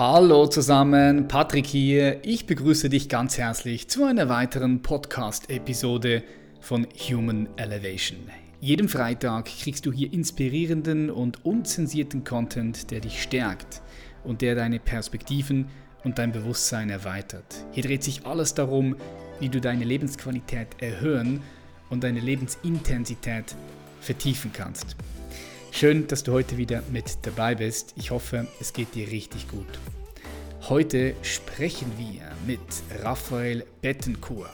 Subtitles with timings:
[0.00, 2.24] Hallo zusammen, Patrick hier.
[2.24, 6.22] Ich begrüße dich ganz herzlich zu einer weiteren Podcast-Episode
[6.60, 8.20] von Human Elevation.
[8.60, 13.82] Jeden Freitag kriegst du hier inspirierenden und unzensierten Content, der dich stärkt
[14.22, 15.66] und der deine Perspektiven
[16.04, 17.66] und dein Bewusstsein erweitert.
[17.72, 18.94] Hier dreht sich alles darum,
[19.40, 21.40] wie du deine Lebensqualität erhöhen
[21.90, 23.56] und deine Lebensintensität
[24.00, 24.94] vertiefen kannst.
[25.70, 27.94] Schön, dass du heute wieder mit dabei bist.
[27.96, 29.66] Ich hoffe, es geht dir richtig gut.
[30.68, 32.60] Heute sprechen wir mit
[33.02, 34.50] Raphael Bettencourt.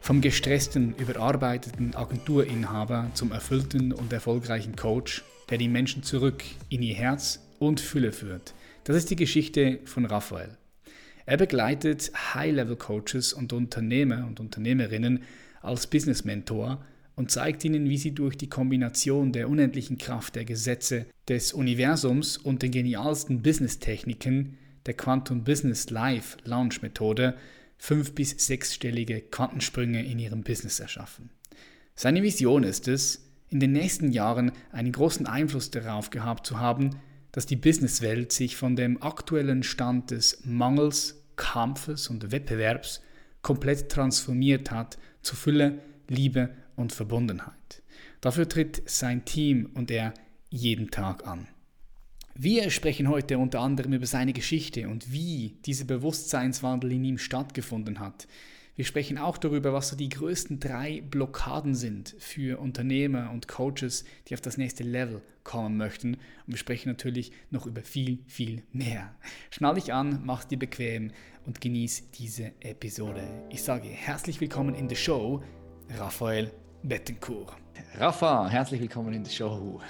[0.00, 6.94] Vom gestressten, überarbeiteten Agenturinhaber zum erfüllten und erfolgreichen Coach, der die Menschen zurück in ihr
[6.94, 8.52] Herz und Fülle führt.
[8.84, 10.58] Das ist die Geschichte von Raphael.
[11.24, 15.22] Er begleitet High-Level-Coaches und Unternehmer und Unternehmerinnen
[15.62, 16.84] als Business-Mentor
[17.14, 22.36] und zeigt ihnen, wie sie durch die Kombination der unendlichen Kraft der Gesetze des Universums
[22.36, 27.36] und den genialsten Business-Techniken der Quantum Business Live Launch Methode
[27.78, 31.30] fünf- bis sechsstellige Quantensprünge in ihrem Business erschaffen.
[31.94, 36.96] Seine Vision ist es, in den nächsten Jahren einen großen Einfluss darauf gehabt zu haben,
[37.32, 43.02] dass die Businesswelt sich von dem aktuellen Stand des Mangels, Kampfes und Wettbewerbs
[43.42, 47.82] komplett transformiert hat zu Fülle, Liebe und Verbundenheit.
[48.20, 50.14] Dafür tritt sein Team und er
[50.50, 51.48] jeden Tag an.
[52.34, 58.00] Wir sprechen heute unter anderem über seine Geschichte und wie dieser Bewusstseinswandel in ihm stattgefunden
[58.00, 58.26] hat.
[58.74, 64.04] Wir sprechen auch darüber, was so die größten drei Blockaden sind für Unternehmer und Coaches,
[64.28, 66.14] die auf das nächste Level kommen möchten.
[66.14, 69.14] Und wir sprechen natürlich noch über viel, viel mehr.
[69.50, 71.10] Schnall dich an, mach dir bequem
[71.44, 73.22] und genieß diese Episode.
[73.50, 75.42] Ich sage herzlich willkommen in der Show,
[75.98, 76.50] Raphael
[76.84, 77.54] Bettencourt.
[77.94, 79.80] Rafa, herzlich willkommen in der Show.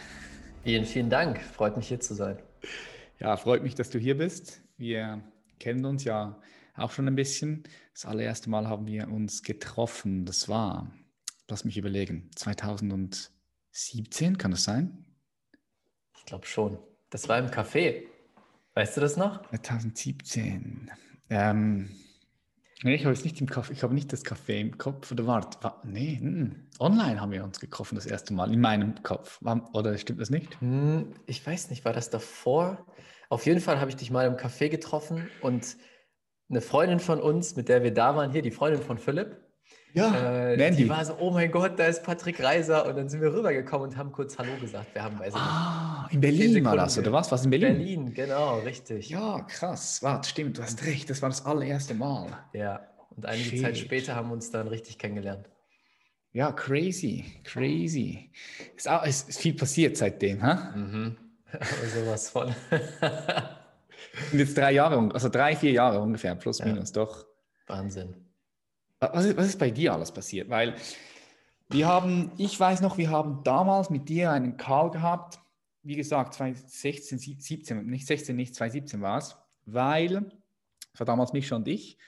[0.62, 1.40] Vielen, vielen Dank.
[1.40, 2.36] Freut mich hier zu sein.
[3.18, 4.60] Ja, freut mich, dass du hier bist.
[4.76, 5.22] Wir
[5.58, 6.38] kennen uns ja
[6.76, 7.62] auch schon ein bisschen.
[7.94, 10.26] Das allererste Mal haben wir uns getroffen.
[10.26, 10.92] Das war,
[11.48, 15.06] lass mich überlegen, 2017, kann das sein?
[16.19, 16.76] Ich glaube schon.
[17.08, 18.02] Das war im Café.
[18.75, 19.48] Weißt du das noch?
[19.48, 20.91] 2017.
[21.31, 21.88] Ähm,
[22.84, 25.12] Nee, ich habe es nicht im Kaffee, ich habe nicht das Kaffee im Kopf.
[25.12, 29.41] Oder warte, nee, mm, online haben wir uns getroffen das erste Mal, in meinem Kopf.
[29.72, 30.60] Oder stimmt das nicht?
[30.60, 32.87] Hm, ich weiß nicht, war das davor?
[33.28, 35.76] Auf jeden Fall habe ich dich mal im Café getroffen und
[36.50, 39.41] eine Freundin von uns, mit der wir da waren, hier, die Freundin von Philipp,
[39.94, 42.86] ja, äh, die war so, oh mein Gott, da ist Patrick Reiser.
[42.86, 44.94] Und dann sind wir rübergekommen und haben kurz Hallo gesagt.
[44.94, 47.30] Wir haben, weiß ah, in Berlin war das, oder was?
[47.30, 47.76] Was in Berlin?
[47.76, 49.10] Berlin, genau, richtig.
[49.10, 50.02] Ja, krass.
[50.02, 51.10] Warte, stimmt, du hast recht.
[51.10, 52.28] Das war das allererste Mal.
[52.54, 52.81] Ja,
[53.16, 53.60] und einige Shit.
[53.60, 55.48] Zeit später haben wir uns dann richtig kennengelernt.
[56.32, 58.31] Ja, crazy, crazy.
[58.76, 60.72] Es ist, ist viel passiert seitdem, ha?
[60.75, 61.16] Mhm.
[61.94, 62.54] sowas von.
[64.32, 66.66] Und jetzt drei Jahre, also drei, vier Jahre ungefähr, plus ja.
[66.66, 67.26] minus, doch.
[67.66, 68.14] Wahnsinn.
[69.10, 70.48] Was ist, was ist bei dir alles passiert?
[70.48, 70.76] Weil
[71.68, 75.40] wir haben, ich weiß noch, wir haben damals mit dir einen Call gehabt,
[75.82, 79.36] wie gesagt, 2016, 17, nicht 16, nicht 2017 war es,
[79.66, 80.30] weil,
[80.92, 81.98] es war damals mich und dich,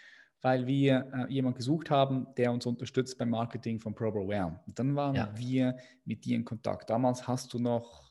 [0.43, 4.61] weil wir äh, jemanden gesucht haben, der uns unterstützt beim Marketing von ProBroWare.
[4.66, 5.32] Und dann waren ja.
[5.34, 6.91] wir mit dir in Kontakt.
[6.91, 8.04] Damals hast du noch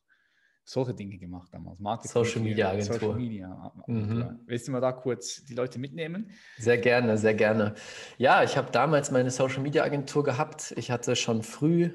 [0.65, 1.79] solche Dinge gemacht damals.
[1.79, 2.95] Marketing Social Media Agentur.
[2.95, 4.39] Social Media Mhm.
[4.45, 6.31] Willst du mal da kurz die Leute mitnehmen?
[6.57, 7.75] Sehr gerne, sehr gerne.
[8.17, 10.73] Ja, ich habe damals meine Social Media Agentur gehabt.
[10.77, 11.91] Ich hatte schon früh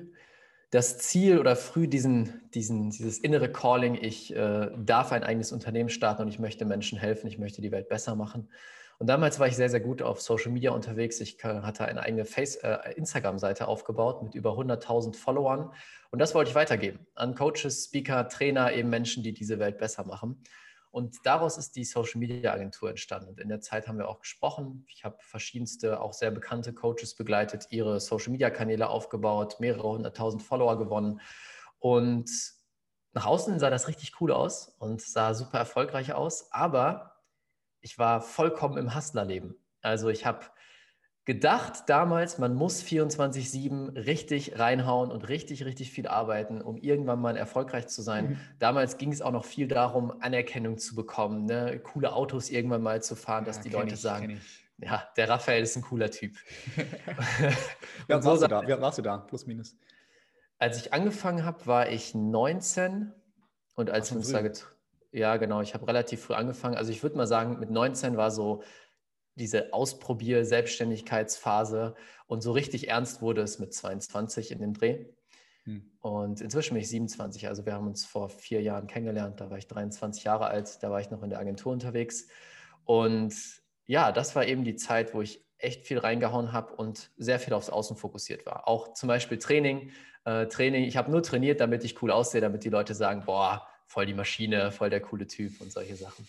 [0.70, 5.88] das Ziel oder früh diesen, diesen, dieses innere Calling, ich äh, darf ein eigenes Unternehmen
[5.88, 8.50] starten und ich möchte Menschen helfen, ich möchte die Welt besser machen.
[8.98, 11.20] Und damals war ich sehr, sehr gut auf Social Media unterwegs.
[11.20, 15.72] Ich hatte eine eigene äh, Instagram-Seite aufgebaut mit über 100.000 Followern.
[16.10, 20.04] Und das wollte ich weitergeben an Coaches, Speaker, Trainer, eben Menschen, die diese Welt besser
[20.04, 20.42] machen.
[20.90, 23.28] Und daraus ist die Social Media Agentur entstanden.
[23.28, 24.84] Und in der Zeit haben wir auch gesprochen.
[24.88, 30.42] Ich habe verschiedenste, auch sehr bekannte Coaches begleitet, ihre Social Media Kanäle aufgebaut, mehrere hunderttausend
[30.42, 31.20] Follower gewonnen.
[31.78, 32.28] Und
[33.12, 36.50] nach außen sah das richtig cool aus und sah super erfolgreich aus.
[36.50, 37.17] Aber
[37.88, 39.54] ich war vollkommen im Hustlerleben.
[39.80, 40.40] Also ich habe
[41.24, 47.34] gedacht damals, man muss 24-7 richtig reinhauen und richtig, richtig viel arbeiten, um irgendwann mal
[47.38, 48.30] erfolgreich zu sein.
[48.30, 48.40] Mhm.
[48.58, 51.80] Damals ging es auch noch viel darum, Anerkennung zu bekommen, ne?
[51.82, 54.38] coole Autos irgendwann mal zu fahren, dass ja, die Leute ich, sagen,
[54.76, 56.36] ja, der Raphael ist ein cooler Typ.
[58.08, 58.66] ja, so warst, du da?
[58.66, 59.16] Wie warst du da?
[59.16, 59.76] Plus, minus.
[60.58, 63.14] Als ich angefangen habe, war ich 19
[63.76, 64.77] und als Ach, wir uns da getroffen
[65.12, 65.60] ja, genau.
[65.60, 66.76] Ich habe relativ früh angefangen.
[66.76, 68.62] Also ich würde mal sagen, mit 19 war so
[69.34, 71.94] diese Ausprobier-Selbstständigkeitsphase
[72.26, 75.06] und so richtig ernst wurde es mit 22 in dem Dreh.
[75.64, 75.90] Hm.
[76.00, 77.48] Und inzwischen bin ich 27.
[77.48, 79.40] Also wir haben uns vor vier Jahren kennengelernt.
[79.40, 80.82] Da war ich 23 Jahre alt.
[80.82, 82.26] Da war ich noch in der Agentur unterwegs.
[82.84, 83.34] Und
[83.86, 87.54] ja, das war eben die Zeit, wo ich echt viel reingehauen habe und sehr viel
[87.54, 88.68] aufs Außen fokussiert war.
[88.68, 89.90] Auch zum Beispiel Training.
[90.24, 93.66] Äh, Training, ich habe nur trainiert, damit ich cool aussehe, damit die Leute sagen, boah,
[93.88, 96.28] voll die Maschine, voll der coole Typ und solche Sachen.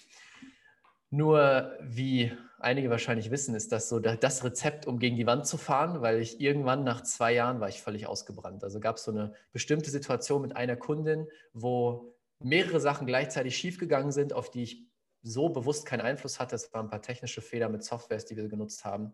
[1.11, 5.57] Nur, wie einige wahrscheinlich wissen, ist das so das Rezept, um gegen die Wand zu
[5.57, 8.63] fahren, weil ich irgendwann nach zwei Jahren war ich völlig ausgebrannt.
[8.63, 14.11] Also gab es so eine bestimmte Situation mit einer Kundin, wo mehrere Sachen gleichzeitig schiefgegangen
[14.11, 14.85] sind, auf die ich
[15.21, 16.55] so bewusst keinen Einfluss hatte.
[16.55, 19.13] Es waren ein paar technische Fehler mit Softwares, die wir genutzt haben.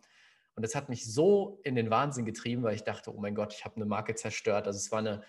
[0.55, 3.53] Und das hat mich so in den Wahnsinn getrieben, weil ich dachte, oh mein Gott,
[3.53, 4.67] ich habe eine Marke zerstört.
[4.67, 5.23] Also es war eine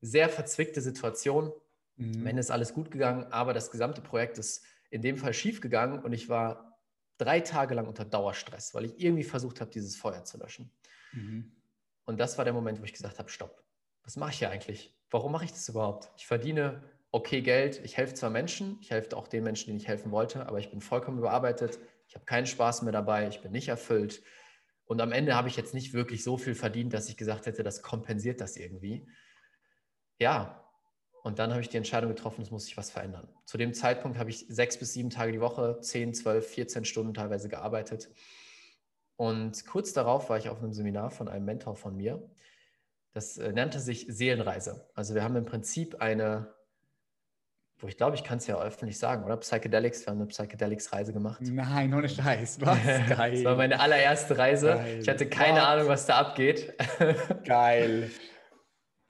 [0.00, 1.52] sehr verzwickte Situation.
[2.00, 2.20] Mhm.
[2.20, 5.60] Am Ende ist alles gut gegangen, aber das gesamte Projekt ist in dem Fall schief
[5.60, 6.78] gegangen und ich war
[7.18, 10.72] drei Tage lang unter Dauerstress, weil ich irgendwie versucht habe, dieses Feuer zu löschen.
[11.12, 11.52] Mhm.
[12.06, 13.62] Und das war der Moment, wo ich gesagt habe, stopp,
[14.02, 14.98] was mache ich hier eigentlich?
[15.10, 16.10] Warum mache ich das überhaupt?
[16.16, 16.82] Ich verdiene
[17.12, 20.46] okay Geld, ich helfe zwar Menschen, ich helfe auch den Menschen, denen ich helfen wollte,
[20.46, 24.22] aber ich bin vollkommen überarbeitet, ich habe keinen Spaß mehr dabei, ich bin nicht erfüllt.
[24.86, 27.62] Und am Ende habe ich jetzt nicht wirklich so viel verdient, dass ich gesagt hätte,
[27.62, 29.06] das kompensiert das irgendwie.
[30.18, 30.59] Ja,
[31.22, 33.28] und dann habe ich die Entscheidung getroffen, es muss sich was verändern.
[33.44, 37.12] Zu dem Zeitpunkt habe ich sechs bis sieben Tage die Woche, zehn, zwölf, 14 Stunden
[37.12, 38.10] teilweise gearbeitet.
[39.16, 42.22] Und kurz darauf war ich auf einem Seminar von einem Mentor von mir.
[43.12, 44.88] Das äh, nannte sich Seelenreise.
[44.94, 46.54] Also wir haben im Prinzip eine,
[47.78, 49.36] wo ich glaube, ich kann es ja öffentlich sagen, oder?
[49.36, 51.42] Psychedelics, wir haben eine Psychedelics-Reise gemacht.
[51.42, 52.62] Nein, ohne Scheiß.
[52.62, 52.78] Was?
[53.08, 53.32] Geil.
[53.34, 54.68] das war meine allererste Reise.
[54.68, 54.98] Geil.
[55.02, 55.66] Ich hatte keine was?
[55.66, 56.72] Ahnung, was da abgeht.
[57.44, 58.10] Geil.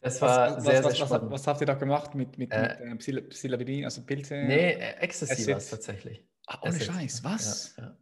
[0.00, 1.30] Das war was, sehr, was, sehr spannend.
[1.30, 4.34] Was, habt ihr da gemacht mit, mit, äh, mit äh, Psilocybin, also Pilze?
[4.34, 6.24] Nee, äh, Ecstasy war es tatsächlich.
[6.46, 6.84] Ah, ohne Acid.
[6.84, 7.74] Scheiß, was?
[7.76, 7.96] Ja, ja.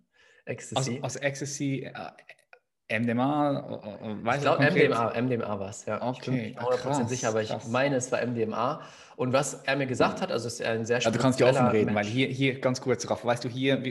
[0.44, 0.90] Ecstasy.
[0.92, 6.00] Also, also Ecstasy, äh, MDMA, äh, weiß ich glaube MDMA, MDMA war es, ja.
[6.00, 7.68] Okay, ich bin nicht 100% krass, sicher, aber ich krass.
[7.68, 8.80] meine, es war MDMA.
[9.16, 11.50] Und was er mir gesagt hat, also ist er ein sehr ja, Du kannst ja
[11.50, 11.96] offen reden, Mensch.
[11.96, 13.82] weil hier, hier ganz kurz, Raff, weißt du, hier,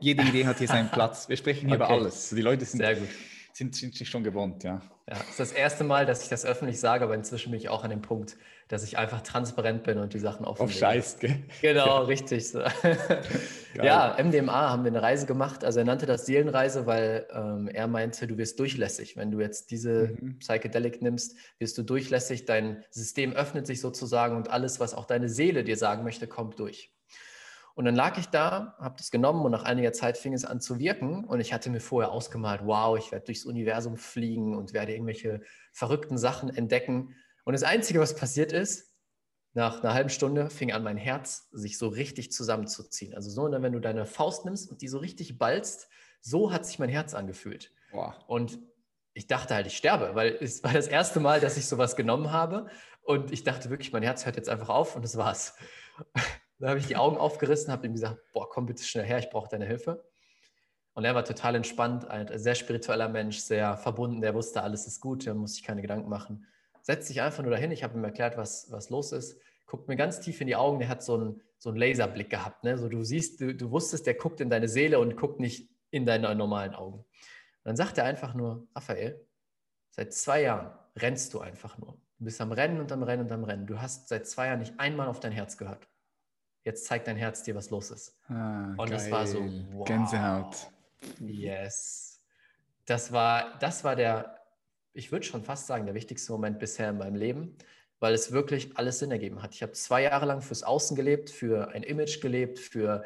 [0.00, 1.28] jede Idee hat hier seinen Platz.
[1.28, 1.84] Wir sprechen hier okay.
[1.84, 2.30] über alles.
[2.30, 3.08] Die Leute sind, sehr gut.
[3.58, 4.80] Sind, sind sich schon gewohnt, ja.
[5.08, 7.68] Ja, es ist das erste Mal, dass ich das öffentlich sage, aber inzwischen bin ich
[7.68, 8.36] auch an dem Punkt,
[8.68, 11.42] dass ich einfach transparent bin und die Sachen offen Auf Scheiß, gell?
[11.60, 11.98] Genau, ja.
[12.02, 12.50] richtig.
[12.50, 12.60] So.
[13.82, 15.64] ja, MDMA haben wir eine Reise gemacht.
[15.64, 19.16] Also er nannte das Seelenreise, weil ähm, er meinte, du wirst durchlässig.
[19.16, 20.38] Wenn du jetzt diese mhm.
[20.38, 22.44] Psychedelic nimmst, wirst du durchlässig.
[22.44, 26.60] Dein System öffnet sich sozusagen und alles, was auch deine Seele dir sagen möchte, kommt
[26.60, 26.92] durch.
[27.78, 30.60] Und dann lag ich da, habe das genommen und nach einiger Zeit fing es an
[30.60, 31.22] zu wirken.
[31.22, 35.42] Und ich hatte mir vorher ausgemalt, wow, ich werde durchs Universum fliegen und werde irgendwelche
[35.72, 37.14] verrückten Sachen entdecken.
[37.44, 38.92] Und das Einzige, was passiert ist,
[39.52, 43.14] nach einer halben Stunde fing an, mein Herz sich so richtig zusammenzuziehen.
[43.14, 45.86] Also so, wenn du deine Faust nimmst und die so richtig ballst,
[46.20, 47.70] so hat sich mein Herz angefühlt.
[47.92, 48.12] Wow.
[48.26, 48.58] Und
[49.14, 52.32] ich dachte halt, ich sterbe, weil es war das erste Mal, dass ich sowas genommen
[52.32, 52.66] habe.
[53.02, 55.54] Und ich dachte wirklich, mein Herz hört jetzt einfach auf und das war's.
[56.58, 59.30] Dann habe ich die Augen aufgerissen, habe ihm gesagt, boah, komm bitte schnell her, ich
[59.30, 60.04] brauche deine Hilfe.
[60.94, 65.00] Und er war total entspannt, ein sehr spiritueller Mensch, sehr verbunden, der wusste, alles ist
[65.00, 66.46] gut, der muss sich keine Gedanken machen.
[66.82, 69.94] Setzt sich einfach nur dahin, ich habe ihm erklärt, was, was los ist, guckt mir
[69.94, 72.64] ganz tief in die Augen, der hat so einen, so einen Laserblick gehabt.
[72.64, 72.76] Ne?
[72.76, 76.04] So, du siehst, du, du wusstest, der guckt in deine Seele und guckt nicht in
[76.04, 76.98] deine normalen Augen.
[76.98, 77.06] Und
[77.64, 79.24] dann sagt er einfach nur, Raphael,
[79.90, 81.92] seit zwei Jahren rennst du einfach nur.
[82.18, 83.66] Du bist am Rennen und am Rennen und am Rennen.
[83.66, 85.87] Du hast seit zwei Jahren nicht einmal auf dein Herz gehört
[86.68, 88.14] jetzt zeigt dein Herz dir, was los ist.
[88.28, 88.90] Ah, und geil.
[88.90, 89.40] das war so,
[89.72, 89.86] wow.
[89.86, 90.70] Gänsehaut.
[91.18, 92.20] Yes.
[92.84, 94.38] Das war, das war der,
[94.92, 97.56] ich würde schon fast sagen, der wichtigste Moment bisher in meinem Leben,
[98.00, 99.54] weil es wirklich alles Sinn ergeben hat.
[99.54, 103.04] Ich habe zwei Jahre lang fürs Außen gelebt, für ein Image gelebt, für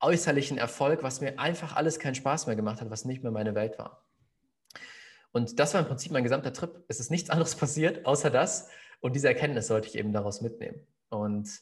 [0.00, 3.54] äußerlichen Erfolg, was mir einfach alles keinen Spaß mehr gemacht hat, was nicht mehr meine
[3.54, 4.02] Welt war.
[5.32, 6.84] Und das war im Prinzip mein gesamter Trip.
[6.88, 8.70] Es ist nichts anderes passiert, außer das.
[9.00, 10.80] Und diese Erkenntnis sollte ich eben daraus mitnehmen.
[11.10, 11.60] Und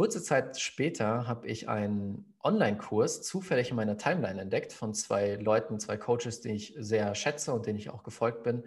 [0.00, 5.78] Kurze Zeit später habe ich einen Online-Kurs zufällig in meiner Timeline entdeckt von zwei Leuten,
[5.78, 8.64] zwei Coaches, die ich sehr schätze und denen ich auch gefolgt bin,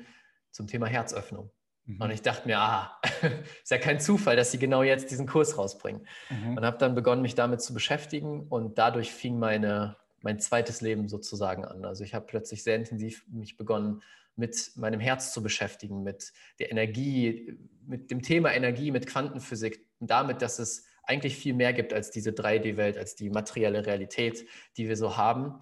[0.51, 1.49] zum Thema Herzöffnung.
[1.85, 2.01] Mhm.
[2.01, 3.01] Und ich dachte mir, ah,
[3.63, 6.05] ist ja kein Zufall, dass sie genau jetzt diesen Kurs rausbringen.
[6.29, 6.57] Mhm.
[6.57, 11.07] Und habe dann begonnen, mich damit zu beschäftigen und dadurch fing meine, mein zweites Leben
[11.07, 11.83] sozusagen an.
[11.83, 14.03] Also ich habe plötzlich sehr intensiv mich begonnen,
[14.35, 20.43] mit meinem Herz zu beschäftigen, mit der Energie, mit dem Thema Energie, mit Quantenphysik, damit,
[20.43, 24.97] dass es eigentlich viel mehr gibt als diese 3D-Welt, als die materielle Realität, die wir
[24.97, 25.59] so haben.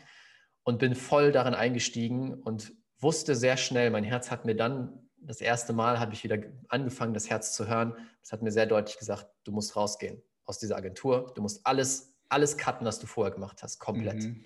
[0.63, 5.41] Und bin voll darin eingestiegen und wusste sehr schnell, mein Herz hat mir dann, das
[5.41, 7.95] erste Mal habe ich wieder angefangen, das Herz zu hören.
[8.21, 11.31] Das hat mir sehr deutlich gesagt, du musst rausgehen aus dieser Agentur.
[11.35, 14.23] Du musst alles, alles cutten, was du vorher gemacht hast, komplett.
[14.23, 14.43] Mhm.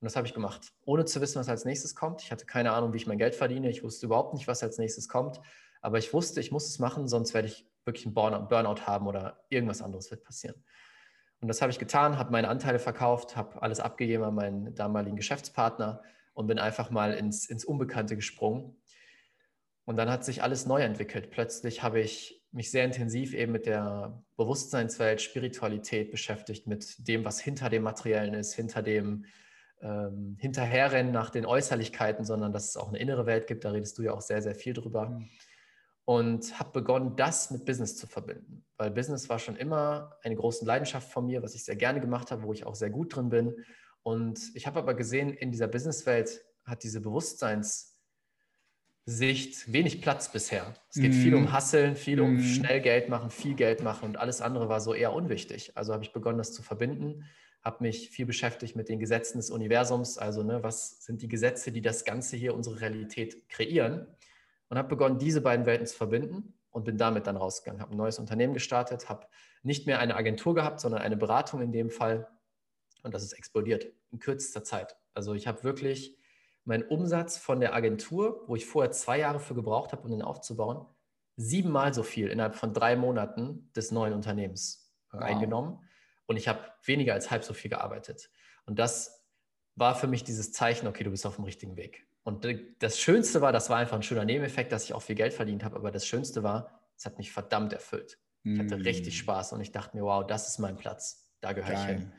[0.00, 2.22] Und das habe ich gemacht, ohne zu wissen, was als nächstes kommt.
[2.22, 3.68] Ich hatte keine Ahnung, wie ich mein Geld verdiene.
[3.68, 5.40] Ich wusste überhaupt nicht, was als nächstes kommt.
[5.80, 9.44] Aber ich wusste, ich muss es machen, sonst werde ich wirklich einen Burnout haben oder
[9.48, 10.62] irgendwas anderes wird passieren.
[11.40, 15.16] Und das habe ich getan, habe meine Anteile verkauft, habe alles abgegeben an meinen damaligen
[15.16, 16.02] Geschäftspartner
[16.34, 18.76] und bin einfach mal ins, ins Unbekannte gesprungen.
[19.84, 21.30] Und dann hat sich alles neu entwickelt.
[21.30, 27.40] Plötzlich habe ich mich sehr intensiv eben mit der Bewusstseinswelt, Spiritualität beschäftigt, mit dem, was
[27.40, 29.24] hinter dem Materiellen ist, hinter dem
[29.80, 33.64] ähm, Hinterherrennen nach den Äußerlichkeiten, sondern dass es auch eine innere Welt gibt.
[33.64, 35.10] Da redest du ja auch sehr, sehr viel drüber.
[35.10, 35.28] Mhm
[36.08, 38.64] und habe begonnen, das mit Business zu verbinden.
[38.78, 42.30] Weil Business war schon immer eine große Leidenschaft von mir, was ich sehr gerne gemacht
[42.30, 43.54] habe, wo ich auch sehr gut drin bin.
[44.02, 47.94] Und ich habe aber gesehen, in dieser Businesswelt hat diese Bewusstseinssicht
[49.70, 50.72] wenig Platz bisher.
[50.88, 51.20] Es geht mm.
[51.20, 52.42] viel um Hasseln, viel um mm.
[52.42, 55.72] schnell Geld machen, viel Geld machen und alles andere war so eher unwichtig.
[55.74, 57.26] Also habe ich begonnen, das zu verbinden,
[57.62, 60.16] habe mich viel beschäftigt mit den Gesetzen des Universums.
[60.16, 64.06] Also ne, was sind die Gesetze, die das Ganze hier, unsere Realität kreieren?
[64.68, 67.80] Und habe begonnen, diese beiden Welten zu verbinden und bin damit dann rausgegangen.
[67.80, 69.26] Habe ein neues Unternehmen gestartet, habe
[69.62, 72.28] nicht mehr eine Agentur gehabt, sondern eine Beratung in dem Fall
[73.02, 74.96] und das ist explodiert in kürzester Zeit.
[75.14, 76.18] Also ich habe wirklich
[76.64, 80.22] meinen Umsatz von der Agentur, wo ich vorher zwei Jahre für gebraucht habe, um den
[80.22, 80.86] aufzubauen,
[81.36, 85.22] siebenmal so viel innerhalb von drei Monaten des neuen Unternehmens wow.
[85.22, 85.80] eingenommen
[86.26, 88.30] und ich habe weniger als halb so viel gearbeitet.
[88.66, 89.24] Und das
[89.76, 92.07] war für mich dieses Zeichen, okay, du bist auf dem richtigen Weg.
[92.28, 92.46] Und
[92.80, 95.64] das Schönste war, das war einfach ein schöner Nebeneffekt, dass ich auch viel Geld verdient
[95.64, 98.18] habe, aber das Schönste war, es hat mich verdammt erfüllt.
[98.44, 98.82] Ich hatte mm.
[98.82, 102.12] richtig Spaß und ich dachte mir, wow, das ist mein Platz, da gehöre ich hin.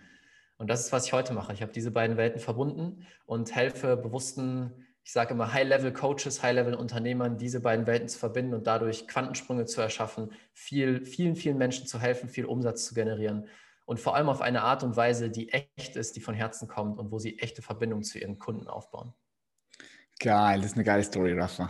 [0.58, 1.54] Und das ist, was ich heute mache.
[1.54, 7.60] Ich habe diese beiden Welten verbunden und helfe bewussten, ich sage immer High-Level-Coaches, High-Level-Unternehmern, diese
[7.60, 12.30] beiden Welten zu verbinden und dadurch Quantensprünge zu erschaffen, viel, vielen, vielen Menschen zu helfen,
[12.30, 13.48] viel Umsatz zu generieren
[13.86, 16.98] und vor allem auf eine Art und Weise, die echt ist, die von Herzen kommt
[16.98, 19.14] und wo sie echte Verbindungen zu ihren Kunden aufbauen.
[20.20, 21.70] Geil, das ist eine geile Story, Rafa.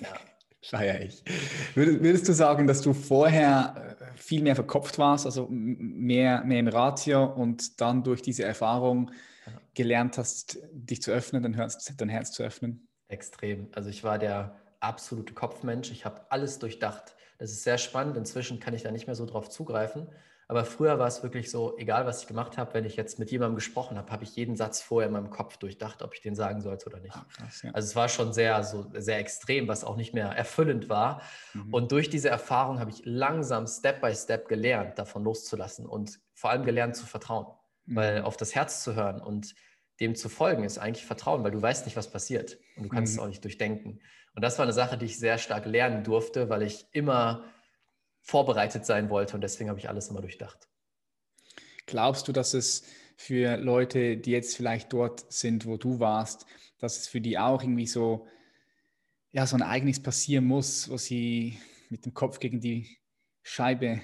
[0.00, 0.08] Ja.
[0.62, 1.24] Feier ich.
[1.74, 6.60] Würdest, würdest, du sagen, dass du vorher äh, viel mehr verkopft warst, also mehr, mehr
[6.60, 9.10] im Ratio und dann durch diese Erfahrung
[9.74, 12.88] gelernt hast, dich zu öffnen, dein Herz, dein Herz zu öffnen?
[13.08, 13.68] Extrem.
[13.72, 15.90] Also ich war der absolute Kopfmensch.
[15.90, 17.14] Ich habe alles durchdacht.
[17.38, 18.16] Das ist sehr spannend.
[18.16, 20.08] Inzwischen kann ich da nicht mehr so drauf zugreifen.
[20.50, 23.30] Aber früher war es wirklich so, egal was ich gemacht habe, wenn ich jetzt mit
[23.30, 26.34] jemandem gesprochen habe, habe ich jeden Satz vorher in meinem Kopf durchdacht, ob ich den
[26.34, 27.14] sagen sollte oder nicht.
[27.14, 27.70] Ah, krass, ja.
[27.72, 31.20] Also es war schon sehr, so, sehr extrem, was auch nicht mehr erfüllend war.
[31.52, 31.74] Mhm.
[31.74, 36.48] Und durch diese Erfahrung habe ich langsam, Step by Step gelernt, davon loszulassen und vor
[36.48, 37.46] allem gelernt zu vertrauen.
[37.84, 37.96] Mhm.
[37.96, 39.54] Weil auf das Herz zu hören und
[40.00, 43.12] dem zu folgen, ist eigentlich Vertrauen, weil du weißt nicht, was passiert und du kannst
[43.12, 43.18] mhm.
[43.18, 44.00] es auch nicht durchdenken.
[44.34, 47.44] Und das war eine Sache, die ich sehr stark lernen durfte, weil ich immer
[48.28, 50.68] vorbereitet sein wollte und deswegen habe ich alles immer durchdacht.
[51.86, 52.84] Glaubst du, dass es
[53.16, 56.44] für Leute, die jetzt vielleicht dort sind, wo du warst,
[56.78, 58.26] dass es für die auch irgendwie so,
[59.32, 61.58] ja, so ein Ereignis passieren muss, wo sie
[61.88, 62.98] mit dem Kopf gegen die
[63.42, 64.02] Scheibe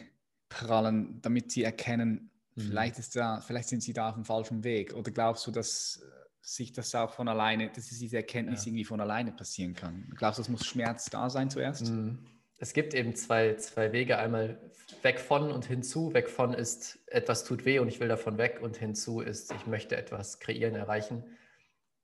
[0.49, 2.63] prallen, damit sie erkennen, mhm.
[2.63, 4.95] vielleicht, ist da, vielleicht sind sie da auf dem falschen Weg?
[4.95, 6.03] Oder glaubst du, dass
[6.41, 8.71] sich das auch von alleine, dass diese Erkenntnis ja.
[8.71, 10.11] irgendwie von alleine passieren kann?
[10.17, 11.91] Glaubst du, es muss Schmerz da sein zuerst?
[11.91, 12.31] Mhm
[12.65, 14.17] es gibt eben zwei, zwei Wege.
[14.17, 14.59] Einmal
[15.03, 16.15] weg von und hinzu.
[16.15, 18.61] Weg von ist, etwas tut weh und ich will davon weg.
[18.63, 21.25] Und hinzu ist, ich möchte etwas kreieren, erreichen.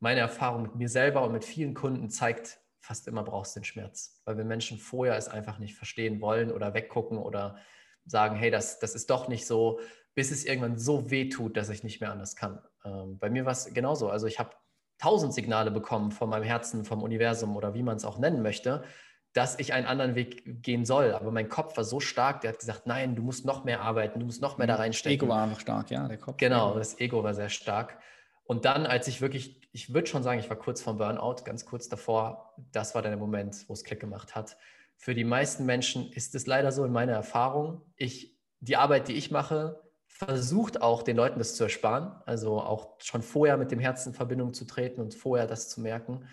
[0.00, 3.64] Meine Erfahrung mit mir selber und mit vielen Kunden zeigt, fast immer brauchst du den
[3.64, 4.20] Schmerz.
[4.26, 7.56] Weil wir Menschen vorher es einfach nicht verstehen wollen oder weggucken oder
[8.04, 9.80] sagen, hey, das, das ist doch nicht so,
[10.14, 12.60] bis es irgendwann so weh tut, dass ich nicht mehr anders kann.
[12.84, 14.10] Ähm, bei mir war es genauso.
[14.10, 14.50] Also ich habe
[14.98, 18.84] tausend Signale bekommen von meinem Herzen, vom Universum oder wie man es auch nennen möchte
[19.32, 21.12] dass ich einen anderen Weg gehen soll.
[21.12, 24.18] Aber mein Kopf war so stark, der hat gesagt, nein, du musst noch mehr arbeiten,
[24.18, 24.80] du musst noch mehr da mhm.
[24.80, 25.26] reinstecken.
[25.26, 26.36] Ego war einfach stark, ja, der Kopf.
[26.38, 27.98] Genau, das Ego war sehr stark.
[28.44, 31.64] Und dann, als ich wirklich, ich würde schon sagen, ich war kurz vorm Burnout, ganz
[31.64, 34.56] kurz davor, das war dann der Moment, wo es Klick gemacht hat.
[34.96, 39.14] Für die meisten Menschen ist es leider so in meiner Erfahrung, ich, die Arbeit, die
[39.14, 43.78] ich mache, versucht auch den Leuten das zu ersparen, also auch schon vorher mit dem
[43.78, 46.26] Herzen in Verbindung zu treten und vorher das zu merken.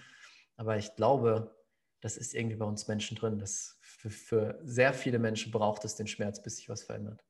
[0.58, 1.56] Aber ich glaube,
[2.08, 3.38] das ist irgendwie bei uns Menschen drin.
[3.38, 7.22] Das für, für sehr viele Menschen braucht es den Schmerz, bis sich was verändert.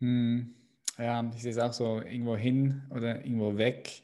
[0.00, 0.54] Hm.
[0.96, 4.02] Ja, ich sehe es auch so irgendwo hin oder irgendwo weg.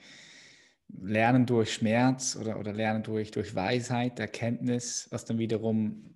[0.88, 6.14] Lernen durch Schmerz oder, oder lernen durch, durch Weisheit, Erkenntnis, was dann wiederum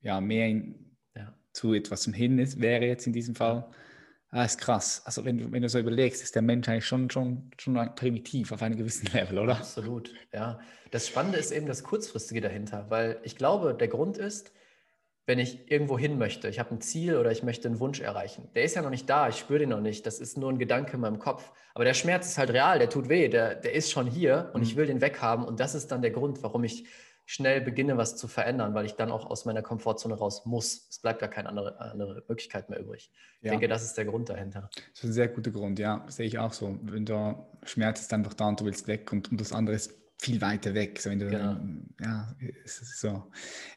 [0.00, 1.34] ja, mehr in, ja.
[1.52, 3.68] zu etwas zum Hin ist, wäre jetzt in diesem Fall.
[4.32, 5.02] Ah, ist krass.
[5.04, 8.52] Also wenn du, wenn du so überlegst, ist der Mensch eigentlich schon, schon, schon primitiv
[8.52, 9.56] auf einem gewissen Level, oder?
[9.56, 10.60] Absolut, ja.
[10.92, 14.52] Das Spannende ist eben das Kurzfristige dahinter, weil ich glaube, der Grund ist,
[15.26, 18.48] wenn ich irgendwo hin möchte, ich habe ein Ziel oder ich möchte einen Wunsch erreichen.
[18.54, 20.58] Der ist ja noch nicht da, ich spüre den noch nicht, das ist nur ein
[20.58, 21.52] Gedanke in meinem Kopf.
[21.74, 24.60] Aber der Schmerz ist halt real, der tut weh, der, der ist schon hier und
[24.60, 24.66] mhm.
[24.66, 26.86] ich will den weghaben und das ist dann der Grund, warum ich
[27.30, 30.88] schnell beginne, was zu verändern, weil ich dann auch aus meiner Komfortzone raus muss.
[30.90, 33.12] Es bleibt ja keine andere, andere Möglichkeit mehr übrig.
[33.38, 33.52] Ich ja.
[33.52, 34.68] denke, das ist der Grund dahinter.
[34.74, 36.76] Das ist ein sehr guter Grund, ja, sehe ich auch so.
[36.82, 39.94] Wenn der Schmerz ist einfach da und du willst weg und, und das andere ist
[40.20, 41.00] viel weiter weg.
[41.00, 41.56] So, du, genau.
[42.00, 42.34] Ja,
[42.64, 43.30] so.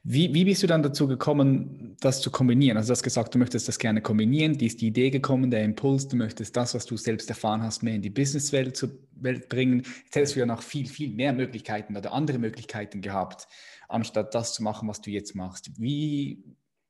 [0.03, 2.77] Wie, wie bist du dann dazu gekommen, das zu kombinieren?
[2.77, 4.57] Also du hast gesagt, du möchtest das gerne kombinieren.
[4.57, 7.83] Die ist die Idee gekommen, der Impuls, du möchtest das, was du selbst erfahren hast,
[7.83, 9.83] mehr in die Businesswelt zu Welt bringen.
[10.03, 13.47] Jetzt hättest du ja noch viel, viel mehr Möglichkeiten oder andere Möglichkeiten gehabt,
[13.87, 15.71] anstatt das zu machen, was du jetzt machst.
[15.79, 16.43] Wie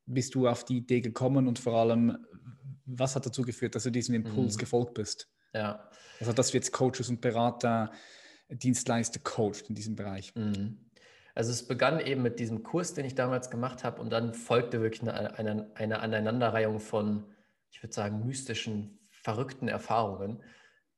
[0.05, 2.17] bist du auf die Idee gekommen und vor allem,
[2.85, 4.59] was hat dazu geführt, dass du diesem Impuls mhm.
[4.59, 5.29] gefolgt bist?
[5.53, 5.89] Ja.
[6.19, 7.91] Also, dass wir jetzt Coaches und Berater
[8.55, 10.33] Dienstleister coacht in diesem Bereich?
[10.35, 10.77] Mhm.
[11.35, 14.81] Also es begann eben mit diesem Kurs, den ich damals gemacht habe und dann folgte
[14.81, 17.25] wirklich eine, eine, eine Aneinanderreihung von,
[17.71, 20.43] ich würde sagen, mystischen, verrückten Erfahrungen,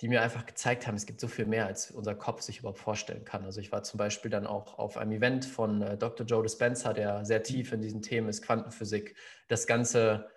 [0.02, 2.80] die mir einfach gezeigt haben, es gibt so viel mehr, als unser Kopf sich überhaupt
[2.80, 3.46] vorstellen kann.
[3.46, 6.26] Also ich war zum Beispiel dann auch auf einem Event von äh, Dr.
[6.26, 9.16] Joe Dispenza, der sehr tief in diesen Themen ist, Quantenphysik,
[9.48, 10.28] das Ganze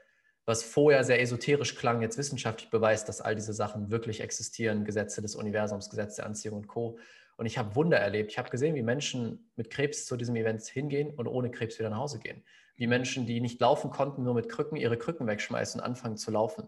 [0.48, 5.20] was vorher sehr esoterisch klang, jetzt wissenschaftlich beweist, dass all diese Sachen wirklich existieren, Gesetze
[5.20, 6.98] des Universums, Gesetze der Anziehung und Co.
[7.36, 8.32] Und ich habe Wunder erlebt.
[8.32, 11.90] Ich habe gesehen, wie Menschen mit Krebs zu diesem Event hingehen und ohne Krebs wieder
[11.90, 12.42] nach Hause gehen.
[12.76, 16.30] Wie Menschen, die nicht laufen konnten, nur mit Krücken ihre Krücken wegschmeißen und anfangen zu
[16.30, 16.66] laufen.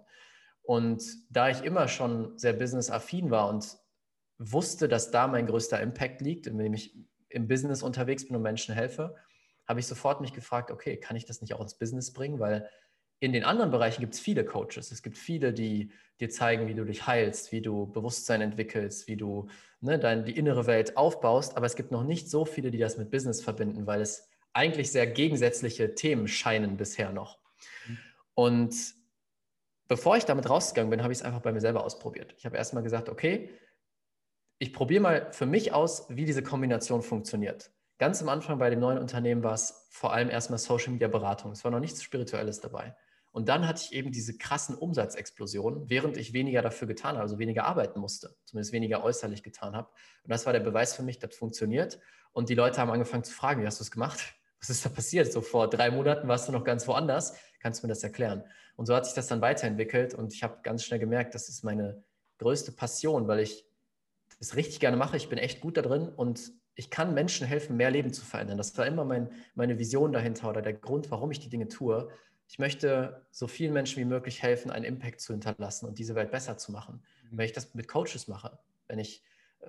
[0.61, 3.79] Und da ich immer schon sehr businessaffin war und
[4.37, 6.99] wusste, dass da mein größter Impact liegt, indem ich
[7.31, 9.17] im Business unterwegs bin und Menschen helfe,
[9.67, 12.41] habe ich sofort mich gefragt, okay, kann ich das nicht auch ins Business bringen?
[12.41, 12.69] Weil
[13.21, 14.91] in den anderen Bereichen gibt es viele Coaches.
[14.91, 19.17] Es gibt viele, die dir zeigen, wie du dich heilst, wie du Bewusstsein entwickelst, wie
[19.17, 19.49] du
[19.81, 21.57] ne, dein, die innere Welt aufbaust.
[21.57, 24.91] Aber es gibt noch nicht so viele, die das mit Business verbinden, weil es eigentlich
[24.91, 27.39] sehr gegensätzliche Themen scheinen bisher noch.
[27.87, 27.99] Mhm.
[28.35, 28.75] Und
[29.87, 32.35] bevor ich damit rausgegangen bin, habe ich es einfach bei mir selber ausprobiert.
[32.39, 33.51] Ich habe erstmal gesagt, okay,
[34.59, 37.71] ich probiere mal für mich aus, wie diese Kombination funktioniert.
[37.99, 41.53] Ganz am Anfang bei dem neuen Unternehmen war es vor allem erstmal Social Media Beratung.
[41.53, 42.95] Es war noch nichts Spirituelles dabei.
[43.33, 47.39] Und dann hatte ich eben diese krassen Umsatzexplosionen, während ich weniger dafür getan habe, also
[47.39, 49.89] weniger arbeiten musste, zumindest weniger äußerlich getan habe.
[50.25, 52.01] Und das war der Beweis für mich, das funktioniert.
[52.33, 54.19] Und die Leute haben angefangen zu fragen, wie hast du es gemacht?
[54.61, 55.33] Was ist da passiert?
[55.33, 57.35] So vor drei Monaten warst du noch ganz woanders.
[57.61, 58.45] Kannst du mir das erklären?
[58.77, 61.65] Und so hat sich das dann weiterentwickelt und ich habe ganz schnell gemerkt, das ist
[61.65, 62.05] meine
[62.39, 63.67] größte Passion, weil ich
[64.39, 65.17] das richtig gerne mache.
[65.17, 68.57] Ich bin echt gut da drin und ich kann Menschen helfen, mehr Leben zu verändern.
[68.57, 72.09] Das war immer mein, meine Vision dahinter oder der Grund, warum ich die Dinge tue.
[72.51, 76.33] Ich möchte so vielen Menschen wie möglich helfen, einen Impact zu hinterlassen und diese Welt
[76.33, 77.01] besser zu machen.
[77.31, 77.39] Mhm.
[77.39, 78.59] Wenn ich das mit Coaches mache,
[78.89, 79.23] wenn ich
[79.61, 79.67] äh,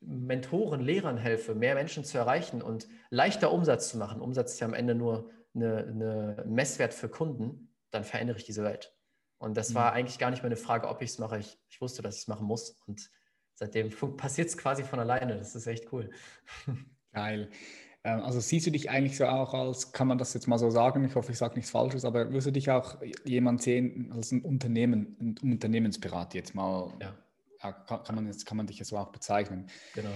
[0.00, 4.66] Mentoren, Lehrern helfe, mehr Menschen zu erreichen und leichter Umsatz zu machen, Umsatz ist ja
[4.66, 8.92] am Ende nur eine, eine Messwert für Kunden, dann verändere ich diese Welt.
[9.38, 9.74] Und das mhm.
[9.76, 11.38] war eigentlich gar nicht mehr eine Frage, ob ich es mache.
[11.38, 12.80] Ich, ich wusste, dass ich es machen muss.
[12.88, 13.12] Und
[13.54, 15.36] seitdem passiert es quasi von alleine.
[15.36, 16.10] Das ist echt cool.
[17.12, 17.48] Geil.
[18.02, 20.70] Ähm, also siehst du dich eigentlich so auch als, kann man das jetzt mal so
[20.70, 24.32] sagen, ich hoffe, ich sage nichts Falsches, aber wirst du dich auch jemand sehen als
[24.32, 26.92] ein Unternehmen, ein Unternehmensberater jetzt mal?
[27.00, 27.14] Ja.
[27.58, 29.66] Kann, kann, man jetzt, kann man dich ja so auch bezeichnen.
[29.94, 30.08] Genau.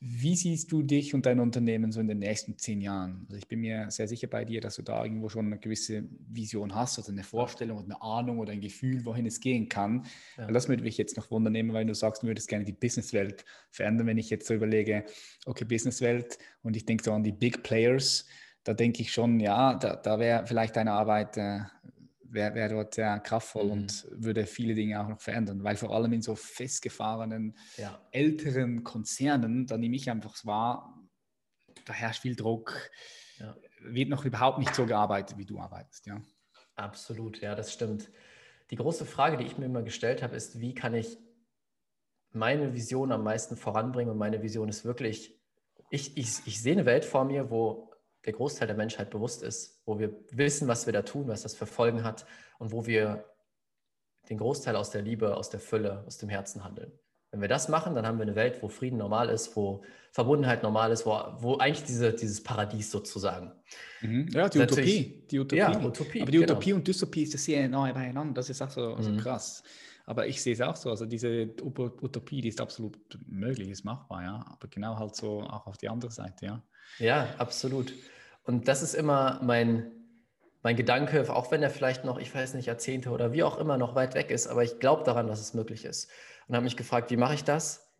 [0.00, 3.26] Wie siehst du dich und dein Unternehmen so in den nächsten zehn Jahren?
[3.28, 6.04] Also ich bin mir sehr sicher bei dir, dass du da irgendwo schon eine gewisse
[6.28, 10.06] Vision hast, also eine Vorstellung oder eine Ahnung oder ein Gefühl, wohin es gehen kann.
[10.36, 10.46] Ja.
[10.46, 13.44] Das würde mich jetzt noch wundern nehmen, weil du sagst, du würdest gerne die Businesswelt
[13.70, 14.06] verändern.
[14.06, 15.04] Wenn ich jetzt so überlege,
[15.46, 18.26] okay, Businesswelt und ich denke so an die Big Players,
[18.62, 21.60] da denke ich schon, ja, da, da wäre vielleicht deine Arbeit äh,
[22.30, 23.72] wäre wär dort sehr kraftvoll mhm.
[23.72, 28.00] und würde viele Dinge auch noch verändern, weil vor allem in so festgefahrenen, ja.
[28.10, 30.98] älteren Konzernen, da nehme ich einfach wahr,
[31.84, 32.90] da herrscht viel Druck,
[33.38, 33.56] ja.
[33.80, 36.20] wird noch überhaupt nicht so gearbeitet, wie du arbeitest, ja.
[36.76, 38.10] Absolut, ja, das stimmt.
[38.70, 41.18] Die große Frage, die ich mir immer gestellt habe, ist, wie kann ich
[42.30, 44.12] meine Vision am meisten voranbringen?
[44.12, 45.40] Und meine Vision ist wirklich,
[45.90, 47.87] ich, ich, ich sehe eine Welt vor mir, wo
[48.28, 51.54] der Großteil der Menschheit bewusst ist, wo wir wissen, was wir da tun, was das
[51.54, 52.26] für Folgen hat
[52.58, 53.24] und wo wir
[54.28, 56.92] den Großteil aus der Liebe, aus der Fülle, aus dem Herzen handeln.
[57.30, 60.62] Wenn wir das machen, dann haben wir eine Welt, wo Frieden normal ist, wo Verbundenheit
[60.62, 63.50] normal ist, wo, wo eigentlich diese, dieses Paradies sozusagen.
[64.02, 64.28] Mhm.
[64.28, 65.24] Ja, die Utopie.
[65.30, 65.56] die Utopie.
[65.56, 66.20] Ja, Utopie.
[66.20, 66.52] Aber die genau.
[66.52, 68.34] Utopie und Dystopie ist sehr nahe beieinander.
[68.34, 69.20] Das ist auch so, so mhm.
[69.20, 69.62] krass.
[70.04, 70.90] Aber ich sehe es auch so.
[70.90, 74.44] Also diese Utopie, die ist absolut möglich, ist machbar, ja.
[74.50, 76.62] Aber genau halt so auch auf die andere Seite, ja.
[76.98, 77.92] Ja, absolut.
[78.48, 79.92] Und das ist immer mein,
[80.62, 83.76] mein Gedanke, auch wenn er vielleicht noch, ich weiß nicht, Jahrzehnte oder wie auch immer
[83.76, 86.08] noch weit weg ist, aber ich glaube daran, dass es möglich ist.
[86.46, 87.92] Und habe mich gefragt, wie mache ich das?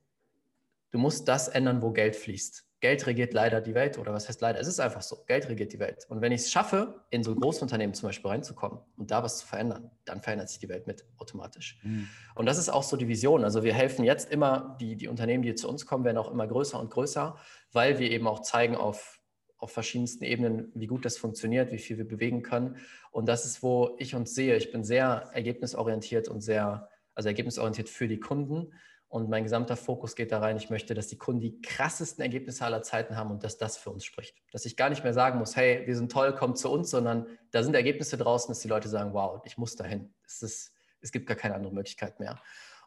[0.91, 2.65] Du musst das ändern, wo Geld fließt.
[2.81, 4.59] Geld regiert leider die Welt oder was heißt leider?
[4.59, 6.07] Es ist einfach so, Geld regiert die Welt.
[6.09, 9.41] Und wenn ich es schaffe, in so ein Großunternehmen zum Beispiel reinzukommen und da was
[9.41, 11.79] zu verändern, dann verändert sich die Welt mit automatisch.
[11.83, 12.09] Mhm.
[12.37, 13.45] Und das ist auch so die Vision.
[13.45, 16.47] Also wir helfen jetzt immer, die, die Unternehmen, die zu uns kommen, werden auch immer
[16.47, 17.37] größer und größer,
[17.73, 19.18] weil wir eben auch zeigen auf,
[19.59, 22.77] auf verschiedensten Ebenen, wie gut das funktioniert, wie viel wir bewegen können.
[23.11, 24.57] Und das ist, wo ich uns sehe.
[24.57, 28.73] Ich bin sehr ergebnisorientiert und sehr, also ergebnisorientiert für die Kunden
[29.11, 32.65] und mein gesamter Fokus geht da rein, ich möchte, dass die Kunden die krassesten Ergebnisse
[32.67, 34.37] aller Zeiten haben und dass das für uns spricht.
[34.53, 37.27] Dass ich gar nicht mehr sagen muss, hey, wir sind toll, kommt zu uns, sondern
[37.51, 40.13] da sind Ergebnisse draußen, dass die Leute sagen, wow, ich muss dahin.
[40.27, 42.39] Es, ist, es gibt gar keine andere Möglichkeit mehr.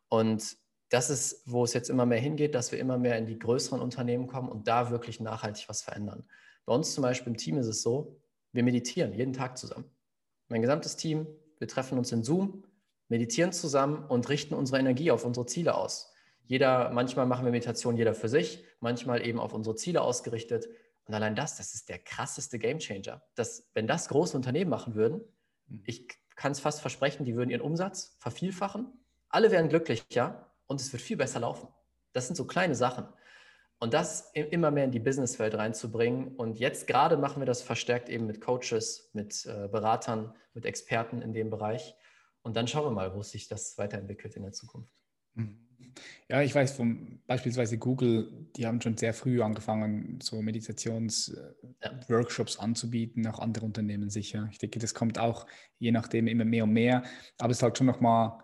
[0.09, 0.57] Und
[0.89, 3.81] das ist, wo es jetzt immer mehr hingeht, dass wir immer mehr in die größeren
[3.81, 6.25] Unternehmen kommen und da wirklich nachhaltig was verändern.
[6.65, 8.21] Bei uns zum Beispiel im Team ist es so,
[8.51, 9.85] wir meditieren jeden Tag zusammen.
[10.49, 11.27] Mein gesamtes Team,
[11.59, 12.63] wir treffen uns in Zoom,
[13.07, 16.13] meditieren zusammen und richten unsere Energie auf unsere Ziele aus.
[16.45, 20.67] Jeder, manchmal machen wir Meditation jeder für sich, manchmal eben auf unsere Ziele ausgerichtet.
[21.05, 23.21] Und allein das, das ist der krasseste Gamechanger.
[23.35, 25.21] Dass, wenn das große Unternehmen machen würden,
[25.67, 25.83] mhm.
[25.85, 28.87] ich kann es fast versprechen, die würden ihren Umsatz vervielfachen,
[29.29, 31.69] alle wären glücklicher und es wird viel besser laufen.
[32.13, 33.07] Das sind so kleine Sachen.
[33.81, 36.35] Und das immer mehr in die Businesswelt reinzubringen.
[36.35, 41.23] Und jetzt gerade machen wir das verstärkt eben mit Coaches, mit äh, Beratern, mit Experten
[41.23, 41.95] in dem Bereich.
[42.43, 44.93] Und dann schauen wir mal, wo sich das weiterentwickelt in der Zukunft.
[45.33, 45.67] Mhm.
[46.29, 52.59] Ja, ich weiß von beispielsweise Google, die haben schon sehr früh angefangen, so Meditationsworkshops ja.
[52.59, 54.47] anzubieten, auch andere Unternehmen sicher.
[54.51, 55.47] Ich denke, das kommt auch
[55.79, 57.01] je nachdem immer mehr und mehr,
[57.39, 58.43] aber es ist halt schon nochmal,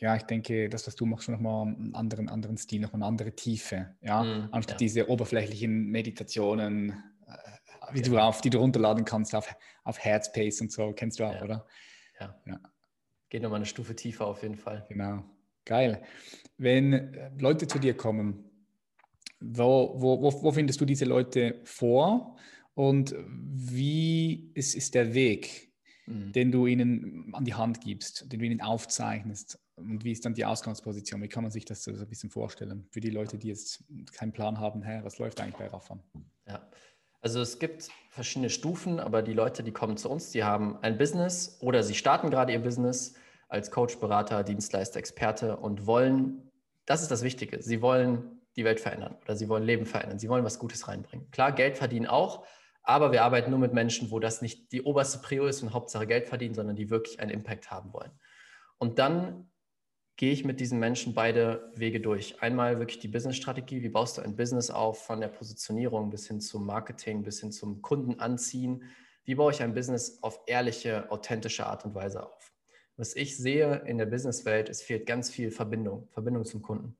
[0.00, 3.06] ja, ich denke, das, was du machst, schon nochmal einen anderen, anderen Stil, nochmal eine
[3.06, 4.78] andere Tiefe, ja, mm, anstatt ja.
[4.78, 6.90] diese oberflächlichen Meditationen,
[7.26, 9.54] äh, wie du auf, die du runterladen kannst auf,
[9.84, 11.42] auf Headspace und so, kennst du auch, ja.
[11.42, 11.66] oder?
[12.20, 12.40] Ja.
[12.46, 12.60] ja.
[13.30, 14.84] Geht nochmal eine Stufe tiefer auf jeden Fall.
[14.88, 15.24] Genau.
[15.64, 16.02] Geil.
[16.58, 18.44] Wenn äh, Leute zu dir kommen,
[19.40, 22.36] wo, wo, wo, wo findest du diese Leute vor
[22.74, 25.72] und wie ist, ist der Weg,
[26.06, 26.32] mhm.
[26.32, 30.34] den du ihnen an die Hand gibst, den du ihnen aufzeichnest und wie ist dann
[30.34, 31.22] die Ausgangsposition?
[31.22, 34.32] Wie kann man sich das so ein bisschen vorstellen für die Leute, die jetzt keinen
[34.32, 36.02] Plan haben, hey, was läuft eigentlich bei Raffan?
[36.46, 36.66] Ja,
[37.20, 40.96] also es gibt verschiedene Stufen, aber die Leute, die kommen zu uns, die haben ein
[40.96, 43.14] Business oder sie starten gerade ihr Business
[43.48, 46.50] als Coach, Berater, Dienstleister, Experte und wollen,
[46.86, 50.28] das ist das Wichtige, sie wollen die Welt verändern oder sie wollen Leben verändern, sie
[50.28, 51.30] wollen was Gutes reinbringen.
[51.30, 52.46] Klar, Geld verdienen auch,
[52.82, 56.06] aber wir arbeiten nur mit Menschen, wo das nicht die oberste Prio ist und Hauptsache
[56.06, 58.12] Geld verdienen, sondern die wirklich einen Impact haben wollen.
[58.78, 59.50] Und dann
[60.16, 62.42] gehe ich mit diesen Menschen beide Wege durch.
[62.42, 66.40] Einmal wirklich die Business-Strategie, wie baust du ein Business auf, von der Positionierung bis hin
[66.40, 68.84] zum Marketing, bis hin zum Kunden anziehen.
[69.24, 72.52] Wie baue ich ein Business auf ehrliche, authentische Art und Weise auf?
[72.96, 76.96] was ich sehe in der Businesswelt, es fehlt ganz viel Verbindung, Verbindung zum Kunden.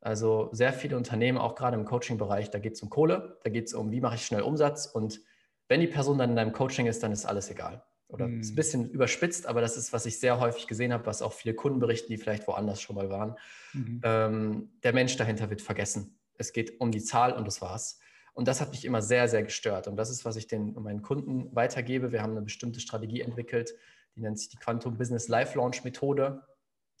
[0.00, 3.66] Also sehr viele Unternehmen, auch gerade im Coaching-Bereich, da geht es um Kohle, da geht
[3.66, 5.20] es um, wie mache ich schnell Umsatz und
[5.68, 7.82] wenn die Person dann in deinem Coaching ist, dann ist alles egal.
[8.08, 8.40] Oder mm.
[8.40, 8.56] ist ein hm.
[8.56, 11.80] bisschen überspitzt, aber das ist, was ich sehr häufig gesehen habe, was auch viele Kunden
[11.80, 13.36] berichten, die vielleicht woanders schon mal waren.
[13.72, 14.00] Mhm.
[14.04, 16.18] Ähm, der Mensch dahinter wird vergessen.
[16.36, 17.98] Es geht um die Zahl und das war's.
[18.34, 19.86] Und das hat mich immer sehr, sehr gestört.
[19.86, 22.10] Und das ist, was ich den meinen Kunden weitergebe.
[22.10, 23.74] Wir haben eine bestimmte Strategie entwickelt,
[24.16, 26.42] die nennt sich die Quantum Business Life Launch Methode.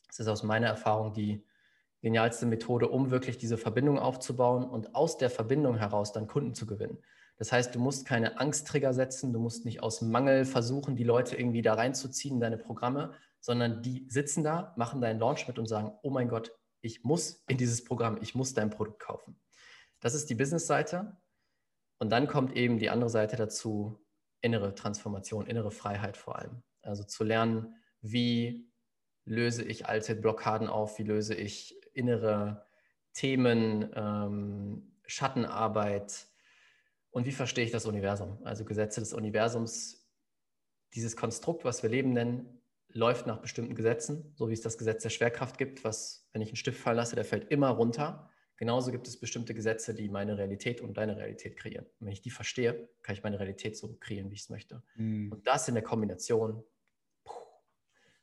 [0.08, 1.44] Das ist aus meiner Erfahrung die
[2.02, 6.66] genialste Methode, um wirklich diese Verbindung aufzubauen und aus der Verbindung heraus dann Kunden zu
[6.66, 6.98] gewinnen.
[7.36, 11.36] Das heißt, du musst keine Angsttrigger setzen, du musst nicht aus Mangel versuchen, die Leute
[11.36, 15.66] irgendwie da reinzuziehen in deine Programme, sondern die sitzen da, machen deinen Launch mit und
[15.66, 19.40] sagen, oh mein Gott, ich muss in dieses Programm, ich muss dein Produkt kaufen.
[20.00, 21.16] Das ist die Business-Seite.
[21.98, 24.04] Und dann kommt eben die andere Seite dazu,
[24.40, 26.62] innere Transformation, innere Freiheit vor allem.
[26.82, 28.70] Also zu lernen, wie
[29.24, 32.66] löse ich alte Blockaden auf, wie löse ich innere
[33.14, 36.26] Themen, ähm, Schattenarbeit
[37.14, 38.40] und wie verstehe ich das Universum?
[38.42, 40.04] Also Gesetze des Universums,
[40.94, 45.04] dieses Konstrukt, was wir Leben nennen, läuft nach bestimmten Gesetzen, so wie es das Gesetz
[45.04, 48.28] der Schwerkraft gibt, was, wenn ich einen Stift fallen lasse, der fällt immer runter.
[48.56, 51.86] Genauso gibt es bestimmte Gesetze, die meine Realität und deine Realität kreieren.
[52.00, 54.82] Und wenn ich die verstehe, kann ich meine Realität so kreieren, wie ich es möchte.
[54.96, 55.30] Mhm.
[55.30, 56.64] Und das in der Kombination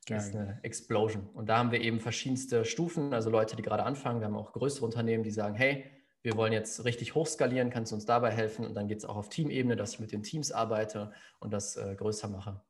[0.04, 0.18] Geil.
[0.18, 1.30] ist eine Explosion.
[1.30, 4.20] Und da haben wir eben verschiedenste Stufen, also Leute, die gerade anfangen.
[4.20, 5.90] Wir haben auch größere Unternehmen, die sagen, hey,
[6.22, 8.64] wir wollen jetzt richtig hochskalieren, kannst du uns dabei helfen?
[8.64, 11.76] Und dann geht es auch auf Teamebene, dass ich mit den Teams arbeite und das
[11.76, 12.60] äh, größer mache.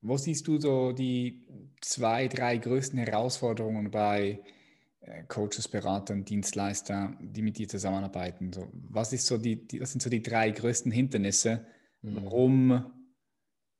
[0.00, 1.44] Wo siehst du so die
[1.80, 4.40] zwei, drei größten Herausforderungen bei
[5.00, 8.52] äh, Coaches, Beratern, Dienstleister, die mit dir zusammenarbeiten?
[8.52, 11.66] So, was, ist so die, die, was sind so die drei größten Hindernisse,
[12.02, 12.24] mhm.
[12.24, 12.92] warum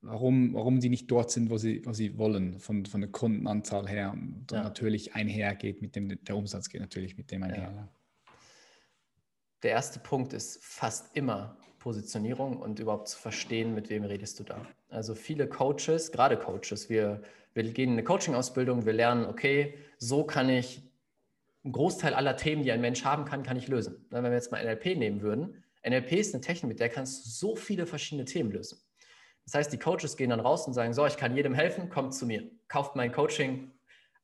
[0.00, 3.88] warum, warum sie nicht dort sind, wo sie, wo sie wollen, von, von der Kundenanzahl
[3.88, 4.12] her.
[4.12, 4.62] Und ja.
[4.62, 7.72] natürlich einhergeht mit dem, der Umsatz geht natürlich mit dem einher.
[7.74, 7.88] Ja.
[9.62, 14.44] Der erste Punkt ist fast immer Positionierung und überhaupt zu verstehen, mit wem redest du
[14.44, 14.66] da.
[14.90, 17.22] Also viele Coaches, gerade Coaches, wir,
[17.54, 20.82] wir gehen in eine Coaching-Ausbildung, wir lernen, okay, so kann ich
[21.64, 24.06] einen Großteil aller Themen, die ein Mensch haben kann, kann ich lösen.
[24.10, 27.30] Wenn wir jetzt mal NLP nehmen würden, NLP ist eine Technik, mit der kannst du
[27.30, 28.78] so viele verschiedene Themen lösen.
[29.44, 32.14] Das heißt, die Coaches gehen dann raus und sagen, so, ich kann jedem helfen, kommt
[32.14, 33.70] zu mir, kauft mein Coaching,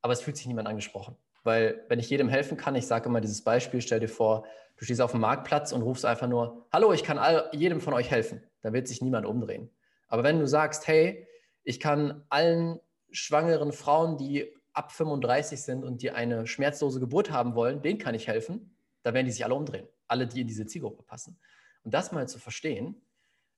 [0.01, 1.15] aber es fühlt sich niemand angesprochen.
[1.45, 4.45] Weil wenn ich jedem helfen kann, ich sage immer dieses Beispiel, stell dir vor,
[4.77, 7.93] du stehst auf dem Marktplatz und rufst einfach nur, hallo, ich kann all, jedem von
[7.93, 8.43] euch helfen.
[8.61, 9.69] Dann wird sich niemand umdrehen.
[10.07, 11.27] Aber wenn du sagst, hey,
[11.63, 12.79] ich kann allen
[13.11, 18.15] schwangeren Frauen, die ab 35 sind und die eine schmerzlose Geburt haben wollen, denen kann
[18.15, 19.87] ich helfen, da werden die sich alle umdrehen.
[20.07, 21.39] Alle, die in diese Zielgruppe passen.
[21.83, 23.04] Und das mal zu verstehen,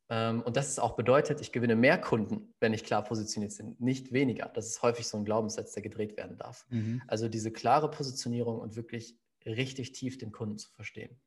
[0.09, 4.13] und das ist auch bedeutet, ich gewinne mehr Kunden, wenn ich klar positioniert bin, nicht
[4.13, 4.49] weniger.
[4.53, 6.65] Das ist häufig so ein Glaubenssatz, der gedreht werden darf.
[6.69, 7.01] Mhm.
[7.07, 11.19] Also diese klare Positionierung und wirklich richtig tief den Kunden zu verstehen.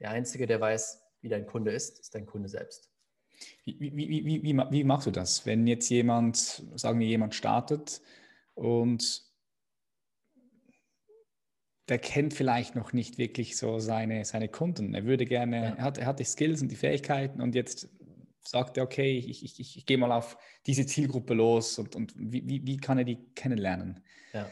[0.00, 2.90] Der Einzige, der weiß, wie dein Kunde ist, ist dein Kunde selbst.
[3.64, 5.44] Wie, wie, wie, wie, wie machst du das?
[5.44, 8.00] Wenn jetzt jemand, sagen wir, jemand startet
[8.54, 9.24] und
[11.88, 14.94] der kennt vielleicht noch nicht wirklich so seine, seine Kunden.
[14.94, 15.62] Er würde gerne, ja.
[15.74, 17.88] er, hat, er hat die Skills und die Fähigkeiten und jetzt
[18.42, 22.12] sagt er, okay, ich, ich, ich, ich gehe mal auf diese Zielgruppe los und, und
[22.16, 24.02] wie, wie, wie kann er die kennenlernen?
[24.32, 24.48] Ja,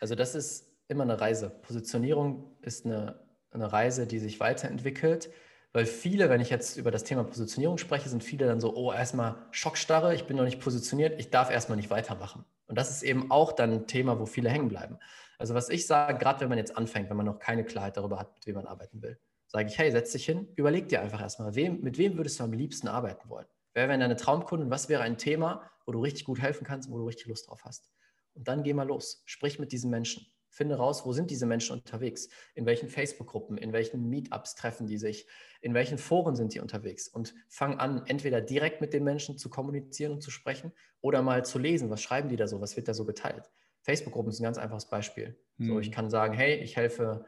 [0.00, 1.50] also das ist immer eine Reise.
[1.50, 5.30] Positionierung ist eine, eine Reise, die sich weiterentwickelt,
[5.72, 8.92] weil viele, wenn ich jetzt über das Thema Positionierung spreche, sind viele dann so, oh,
[8.92, 12.44] erstmal Schockstarre, ich bin noch nicht positioniert, ich darf erstmal nicht weitermachen.
[12.66, 14.98] Und das ist eben auch dann ein Thema, wo viele hängen bleiben.
[15.38, 18.18] Also was ich sage, gerade wenn man jetzt anfängt, wenn man noch keine Klarheit darüber
[18.18, 19.18] hat, mit wem man arbeiten will,
[19.56, 22.44] sage ich, hey, setz dich hin, überleg dir einfach erstmal, wem, mit wem würdest du
[22.44, 23.46] am liebsten arbeiten wollen?
[23.72, 24.70] Wer wären deine Traumkunden?
[24.70, 27.64] Was wäre ein Thema, wo du richtig gut helfen kannst, wo du richtig Lust drauf
[27.64, 27.90] hast?
[28.34, 30.26] Und dann geh mal los, sprich mit diesen Menschen.
[30.50, 32.28] Finde raus, wo sind diese Menschen unterwegs?
[32.54, 35.26] In welchen Facebook-Gruppen, in welchen Meetups treffen die sich?
[35.62, 37.08] In welchen Foren sind die unterwegs?
[37.08, 41.46] Und fang an, entweder direkt mit den Menschen zu kommunizieren und zu sprechen oder mal
[41.46, 41.88] zu lesen.
[41.88, 42.60] Was schreiben die da so?
[42.60, 43.50] Was wird da so geteilt?
[43.80, 45.40] Facebook-Gruppen ist ein ganz einfaches Beispiel.
[45.56, 45.66] Mhm.
[45.66, 47.24] So, ich kann sagen, hey, ich helfe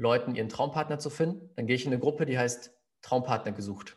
[0.00, 1.50] Leuten, ihren Traumpartner zu finden.
[1.56, 3.96] Dann gehe ich in eine Gruppe, die heißt Traumpartner gesucht.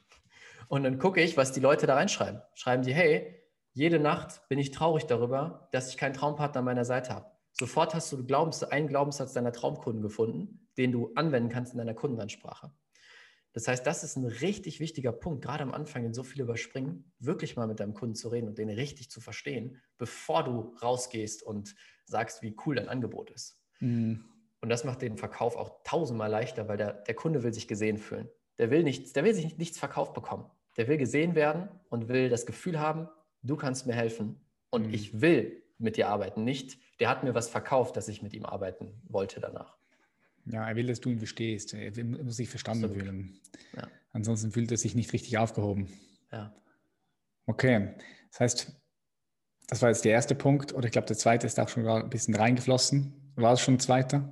[0.67, 2.41] Und dann gucke ich, was die Leute da reinschreiben.
[2.55, 6.85] Schreiben die, hey, jede Nacht bin ich traurig darüber, dass ich keinen Traumpartner an meiner
[6.85, 7.31] Seite habe.
[7.53, 11.93] Sofort hast du Glaubens, einen Glaubenssatz deiner Traumkunden gefunden, den du anwenden kannst in deiner
[11.93, 12.71] Kundenansprache.
[13.53, 17.11] Das heißt, das ist ein richtig wichtiger Punkt, gerade am Anfang, den so viele überspringen,
[17.19, 21.43] wirklich mal mit deinem Kunden zu reden und den richtig zu verstehen, bevor du rausgehst
[21.43, 23.61] und sagst, wie cool dein Angebot ist.
[23.79, 24.25] Mhm.
[24.63, 27.97] Und das macht den Verkauf auch tausendmal leichter, weil der, der Kunde will sich gesehen
[27.97, 28.29] fühlen.
[28.57, 30.45] Der will nichts, der will sich nichts verkauft bekommen.
[30.77, 33.09] Der will gesehen werden und will das Gefühl haben,
[33.41, 34.93] du kannst mir helfen und mhm.
[34.93, 36.45] ich will mit dir arbeiten.
[36.45, 39.75] Nicht, der hat mir was verkauft, dass ich mit ihm arbeiten wollte danach.
[40.45, 41.73] Ja, er will, dass du ihn verstehst.
[41.73, 43.03] Er muss sich verstanden Absolut.
[43.03, 43.39] fühlen.
[43.75, 43.89] Ja.
[44.13, 45.89] Ansonsten fühlt er sich nicht richtig aufgehoben.
[46.31, 46.55] Ja.
[47.47, 47.95] Okay,
[48.31, 48.81] das heißt,
[49.67, 50.73] das war jetzt der erste Punkt.
[50.73, 53.33] Oder ich glaube, der zweite ist auch schon ein bisschen reingeflossen.
[53.35, 54.31] War es schon ein zweiter?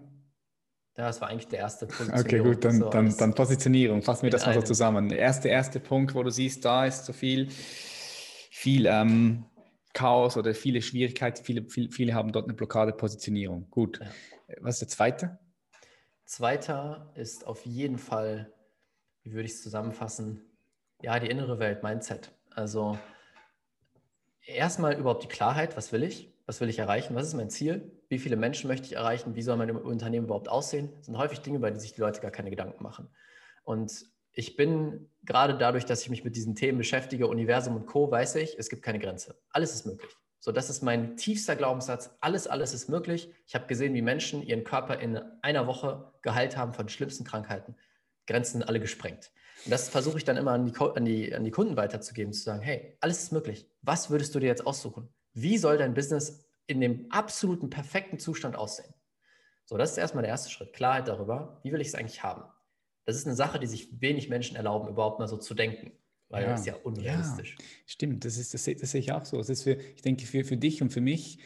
[0.98, 2.14] Ja, das war eigentlich der erste Punkt.
[2.14, 4.02] Okay, gut, dann, so dann, dann Positionierung.
[4.02, 5.08] Fassen wir das mal so zusammen.
[5.10, 9.46] Der erste, erste Punkt, wo du siehst, da ist so viel, viel ähm,
[9.94, 11.44] Chaos oder viele Schwierigkeiten.
[11.44, 13.70] Viele, viele, viele haben dort eine Blockade Positionierung.
[13.70, 14.00] Gut.
[14.02, 14.08] Ja.
[14.60, 15.40] Was ist der zweite?
[16.26, 18.54] Zweiter ist auf jeden Fall,
[19.24, 20.42] wie würde ich es zusammenfassen?
[21.02, 22.34] Ja, die innere Welt, Mindset.
[22.54, 22.98] Also
[24.46, 26.34] erstmal überhaupt die Klarheit, was will ich?
[26.46, 27.16] Was will ich erreichen?
[27.16, 28.01] Was ist mein Ziel?
[28.12, 29.36] Wie viele Menschen möchte ich erreichen?
[29.36, 30.90] Wie soll mein Unternehmen überhaupt aussehen?
[30.98, 33.08] Das sind häufig Dinge, bei denen sich die Leute gar keine Gedanken machen.
[33.64, 38.12] Und ich bin gerade dadurch, dass ich mich mit diesen Themen beschäftige, Universum und Co.,
[38.12, 39.40] weiß ich, es gibt keine Grenze.
[39.52, 40.12] Alles ist möglich.
[40.40, 42.10] So, das ist mein tiefster Glaubenssatz.
[42.20, 43.32] Alles, alles ist möglich.
[43.48, 47.78] Ich habe gesehen, wie Menschen ihren Körper in einer Woche geheilt haben von schlimmsten Krankheiten.
[48.28, 49.32] Grenzen alle gesprengt.
[49.64, 52.44] Und das versuche ich dann immer an die, an, die, an die Kunden weiterzugeben, zu
[52.44, 53.70] sagen, hey, alles ist möglich.
[53.82, 55.08] Was würdest du dir jetzt aussuchen?
[55.34, 58.94] Wie soll dein Business in dem absoluten perfekten Zustand aussehen?
[59.66, 60.74] So, das ist erstmal der erste Schritt.
[60.74, 62.44] Klarheit darüber, wie will ich es eigentlich haben?
[63.06, 65.92] Das ist eine Sache, die sich wenig Menschen erlauben, überhaupt mal so zu denken,
[66.30, 66.50] weil ja.
[66.50, 67.56] das ist ja unrealistisch.
[67.58, 69.38] Ja, stimmt, das, ist, das, das, sehe ich auch so.
[69.38, 71.40] Das ist für, ich denke, für, für dich und für mich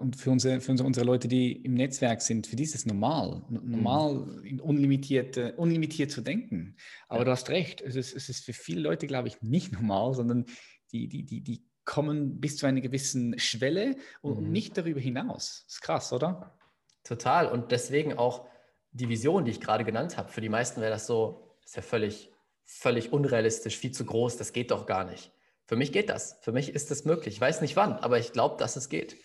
[0.00, 3.42] und für unsere, für unsere Leute, die im Netzwerk sind, für die ist es normal,
[3.48, 4.60] normal mhm.
[4.60, 6.76] unlimitiert, unlimitiert zu denken.
[7.08, 7.24] Aber ja.
[7.24, 10.44] du hast recht, es ist, es ist für viele Leute, glaube ich, nicht normal, sondern
[10.92, 14.52] die, die, die, die kommen bis zu einer gewissen Schwelle und mhm.
[14.52, 15.64] nicht darüber hinaus.
[15.64, 16.54] Das ist krass, oder?
[17.02, 17.50] Total.
[17.50, 18.46] Und deswegen auch
[18.92, 20.28] die Vision, die ich gerade genannt habe.
[20.28, 22.30] Für die meisten wäre das so, ist ja völlig,
[22.64, 25.32] völlig unrealistisch, viel zu groß, das geht doch gar nicht.
[25.64, 26.38] Für mich geht das.
[26.42, 27.36] Für mich ist das möglich.
[27.36, 29.16] Ich weiß nicht wann, aber ich glaube, dass es geht.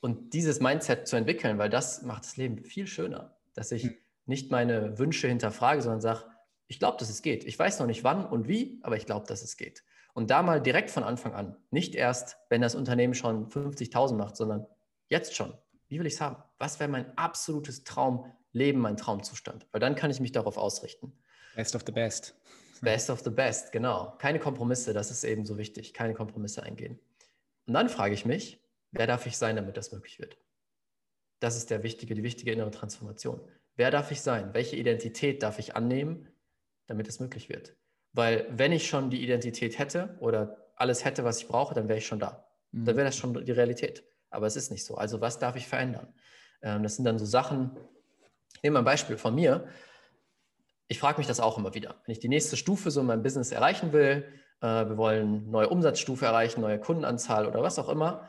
[0.00, 3.96] Und dieses Mindset zu entwickeln, weil das macht das Leben viel schöner, dass ich mhm.
[4.26, 6.24] nicht meine Wünsche hinterfrage, sondern sage,
[6.66, 7.44] Ich glaube, dass es geht.
[7.44, 9.84] Ich weiß noch nicht wann und wie, aber ich glaube, dass es geht.
[10.14, 14.36] Und da mal direkt von Anfang an, nicht erst, wenn das Unternehmen schon 50.000 macht,
[14.36, 14.66] sondern
[15.08, 15.56] jetzt schon.
[15.88, 16.36] Wie will ich es haben?
[16.58, 19.66] Was wäre mein absolutes Traumleben, mein Traumzustand?
[19.72, 21.12] Weil dann kann ich mich darauf ausrichten.
[21.56, 22.34] Best of the best.
[22.80, 24.14] Best of the best, genau.
[24.18, 25.92] Keine Kompromisse, das ist eben so wichtig.
[25.92, 26.98] Keine Kompromisse eingehen.
[27.66, 30.38] Und dann frage ich mich, wer darf ich sein, damit das möglich wird?
[31.40, 33.40] Das ist der wichtige, die wichtige innere Transformation.
[33.76, 34.54] Wer darf ich sein?
[34.54, 36.28] Welche Identität darf ich annehmen,
[36.86, 37.76] damit es möglich wird?
[38.12, 41.98] Weil wenn ich schon die Identität hätte oder alles hätte, was ich brauche, dann wäre
[41.98, 42.44] ich schon da.
[42.72, 42.84] Mhm.
[42.84, 44.04] Dann wäre das schon die Realität.
[44.30, 44.96] Aber es ist nicht so.
[44.96, 46.12] Also was darf ich verändern?
[46.62, 47.76] Ähm, das sind dann so Sachen.
[48.54, 49.68] Ich nehme ein Beispiel von mir.
[50.88, 52.00] Ich frage mich das auch immer wieder.
[52.04, 54.24] Wenn ich die nächste Stufe so in meinem Business erreichen will,
[54.60, 58.28] äh, wir wollen neue Umsatzstufe erreichen, neue Kundenanzahl oder was auch immer,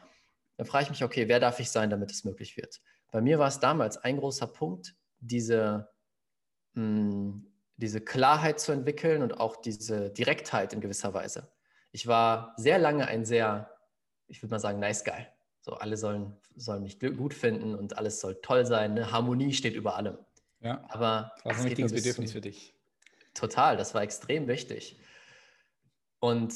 [0.58, 2.82] dann frage ich mich, okay, wer darf ich sein, damit es möglich wird?
[3.12, 5.90] Bei mir war es damals ein großer Punkt, diese,
[6.74, 7.51] mh, hm,
[7.82, 11.48] diese Klarheit zu entwickeln und auch diese Direktheit in gewisser Weise.
[11.92, 13.70] Ich war sehr lange ein sehr,
[14.28, 15.28] ich würde mal sagen, nice guy.
[15.62, 18.96] So, alle sollen, sollen mich gut finden und alles soll toll sein.
[18.96, 19.12] Ne?
[19.12, 20.18] Harmonie steht über allem.
[20.62, 22.74] Ja, aber das war ein wichtiges Bedürfnis für dich.
[23.34, 25.00] Total, das war extrem wichtig.
[26.20, 26.54] Und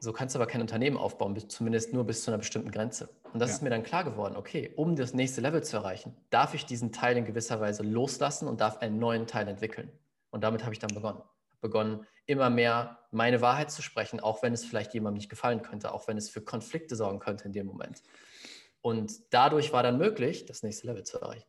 [0.00, 3.08] so kannst du aber kein Unternehmen aufbauen, zumindest nur bis zu einer bestimmten Grenze.
[3.32, 3.56] Und das ja.
[3.56, 6.92] ist mir dann klar geworden, okay, um das nächste Level zu erreichen, darf ich diesen
[6.92, 9.90] Teil in gewisser Weise loslassen und darf einen neuen Teil entwickeln.
[10.30, 11.22] Und damit habe ich dann begonnen.
[11.60, 15.92] Begonnen, immer mehr meine Wahrheit zu sprechen, auch wenn es vielleicht jemandem nicht gefallen könnte,
[15.92, 18.02] auch wenn es für Konflikte sorgen könnte in dem Moment.
[18.80, 21.48] Und dadurch war dann möglich, das nächste Level zu erreichen.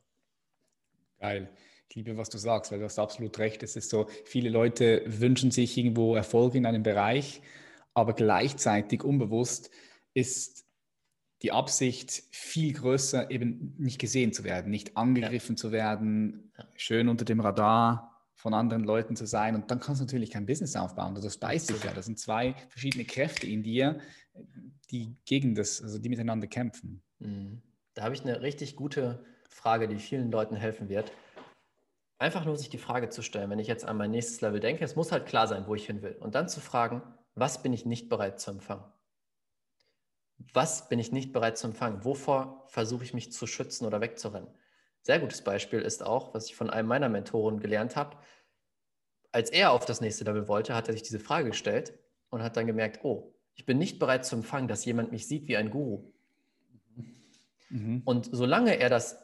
[1.19, 1.49] Geil.
[1.89, 3.61] Ich liebe, was du sagst, weil du hast absolut recht.
[3.61, 7.41] Es ist so, viele Leute wünschen sich irgendwo Erfolg in einem Bereich,
[7.93, 9.69] aber gleichzeitig unbewusst
[10.13, 10.65] ist
[11.41, 15.61] die Absicht viel größer, eben nicht gesehen zu werden, nicht angegriffen ja.
[15.61, 19.53] zu werden, schön unter dem Radar von anderen Leuten zu sein.
[19.53, 21.13] Und dann kannst du natürlich kein Business aufbauen.
[21.13, 21.91] Das beißt sich ja.
[21.91, 23.99] Das sind zwei verschiedene Kräfte in dir,
[24.89, 27.03] die gegen das, also die miteinander kämpfen.
[27.19, 27.61] Mhm.
[27.95, 31.11] Da habe ich eine richtig gute Frage, die vielen Leuten helfen wird.
[32.17, 34.85] Einfach nur sich die Frage zu stellen, wenn ich jetzt an mein nächstes Level denke,
[34.85, 36.15] es muss halt klar sein, wo ich hin will.
[36.21, 37.01] Und dann zu fragen,
[37.35, 38.85] was bin ich nicht bereit zu empfangen?
[40.53, 42.05] Was bin ich nicht bereit zu empfangen?
[42.05, 44.49] Wovor versuche ich mich zu schützen oder wegzurennen?
[45.01, 48.17] Sehr gutes Beispiel ist auch, was ich von einem meiner Mentoren gelernt habe.
[49.31, 51.93] Als er auf das nächste Level wollte, hat er sich diese Frage gestellt
[52.29, 55.47] und hat dann gemerkt, oh, ich bin nicht bereit zu empfangen, dass jemand mich sieht
[55.47, 56.11] wie ein Guru.
[57.69, 58.01] Mhm.
[58.05, 59.17] Und solange er das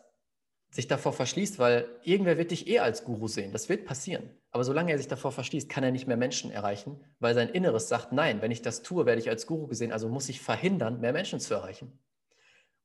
[0.72, 4.30] sich davor verschließt, weil irgendwer wird dich eh als Guru sehen, das wird passieren.
[4.52, 7.88] Aber solange er sich davor verschließt, kann er nicht mehr Menschen erreichen, weil sein Inneres
[7.88, 11.00] sagt, nein, wenn ich das tue, werde ich als Guru gesehen, also muss ich verhindern,
[11.00, 11.98] mehr Menschen zu erreichen.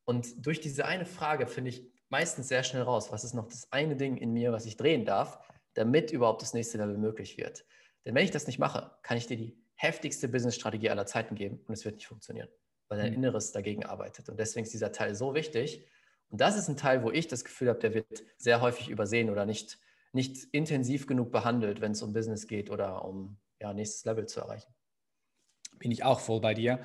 [0.04, 3.72] Und durch diese eine Frage finde ich, meistens sehr schnell raus, was ist noch das
[3.72, 5.38] eine Ding in mir, was ich drehen darf,
[5.74, 7.64] damit überhaupt das nächste Level möglich wird.
[8.04, 11.60] Denn wenn ich das nicht mache, kann ich dir die heftigste Business-Strategie aller Zeiten geben
[11.66, 12.48] und es wird nicht funktionieren,
[12.88, 13.18] weil dein mhm.
[13.18, 14.28] Inneres dagegen arbeitet.
[14.28, 15.86] Und deswegen ist dieser Teil so wichtig.
[16.28, 19.30] Und das ist ein Teil, wo ich das Gefühl habe, der wird sehr häufig übersehen
[19.30, 19.78] oder nicht,
[20.12, 24.40] nicht intensiv genug behandelt, wenn es um Business geht oder um ja, nächstes Level zu
[24.40, 24.72] erreichen.
[25.78, 26.80] Bin ich auch voll bei dir.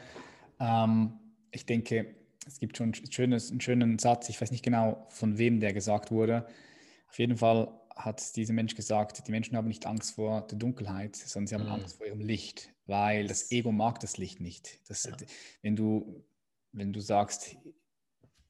[0.60, 1.20] Ähm,
[1.52, 5.38] ich denke, es gibt schon ein schönes, einen schönen Satz, ich weiß nicht genau, von
[5.38, 6.48] wem der gesagt wurde.
[7.10, 11.16] Auf jeden Fall hat dieser Mensch gesagt, die Menschen haben nicht Angst vor der Dunkelheit,
[11.16, 11.72] sondern sie haben mhm.
[11.72, 14.80] Angst vor ihrem Licht, weil das Ego mag das Licht nicht.
[14.88, 15.16] Das, ja.
[15.62, 16.26] wenn, du,
[16.72, 17.56] wenn du sagst,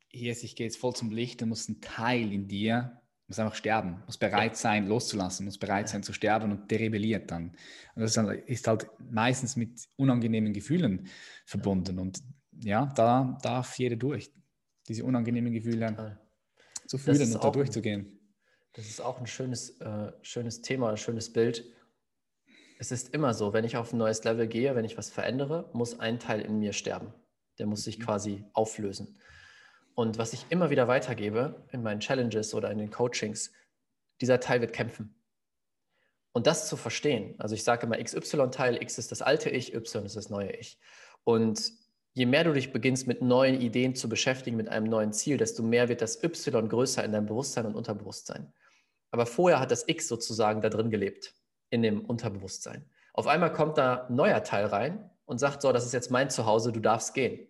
[0.08, 3.56] hier ich gehe jetzt voll zum Licht, dann muss ein Teil in dir muss einfach
[3.56, 7.56] sterben, muss bereit sein, loszulassen, muss bereit sein zu sterben und der rebelliert dann.
[7.96, 11.08] Und das ist halt meistens mit unangenehmen Gefühlen
[11.46, 11.98] verbunden.
[11.98, 12.22] Und
[12.62, 14.32] ja, da darf jeder durch,
[14.88, 16.20] diese unangenehmen Gefühle Total.
[16.88, 18.20] zu fühlen und da durchzugehen.
[18.74, 21.66] Das ist auch ein schönes, äh, schönes Thema, ein schönes Bild.
[22.78, 25.70] Es ist immer so, wenn ich auf ein neues Level gehe, wenn ich was verändere,
[25.74, 27.14] muss ein Teil in mir sterben.
[27.58, 28.04] Der muss sich mhm.
[28.04, 29.18] quasi auflösen.
[29.94, 33.54] Und was ich immer wieder weitergebe in meinen Challenges oder in den Coachings,
[34.20, 35.16] dieser Teil wird kämpfen.
[36.34, 40.06] Und das zu verstehen, also ich sage immer XY-Teil, X ist das alte Ich, Y
[40.06, 40.78] ist das neue Ich.
[41.24, 41.72] Und
[42.16, 45.62] je mehr du dich beginnst mit neuen Ideen zu beschäftigen, mit einem neuen Ziel, desto
[45.62, 48.54] mehr wird das Y größer in deinem Bewusstsein und Unterbewusstsein.
[49.12, 51.34] Aber vorher hat das X sozusagen da drin gelebt,
[51.70, 52.90] in dem Unterbewusstsein.
[53.14, 56.30] Auf einmal kommt da ein neuer Teil rein und sagt, so, das ist jetzt mein
[56.30, 57.48] Zuhause, du darfst gehen.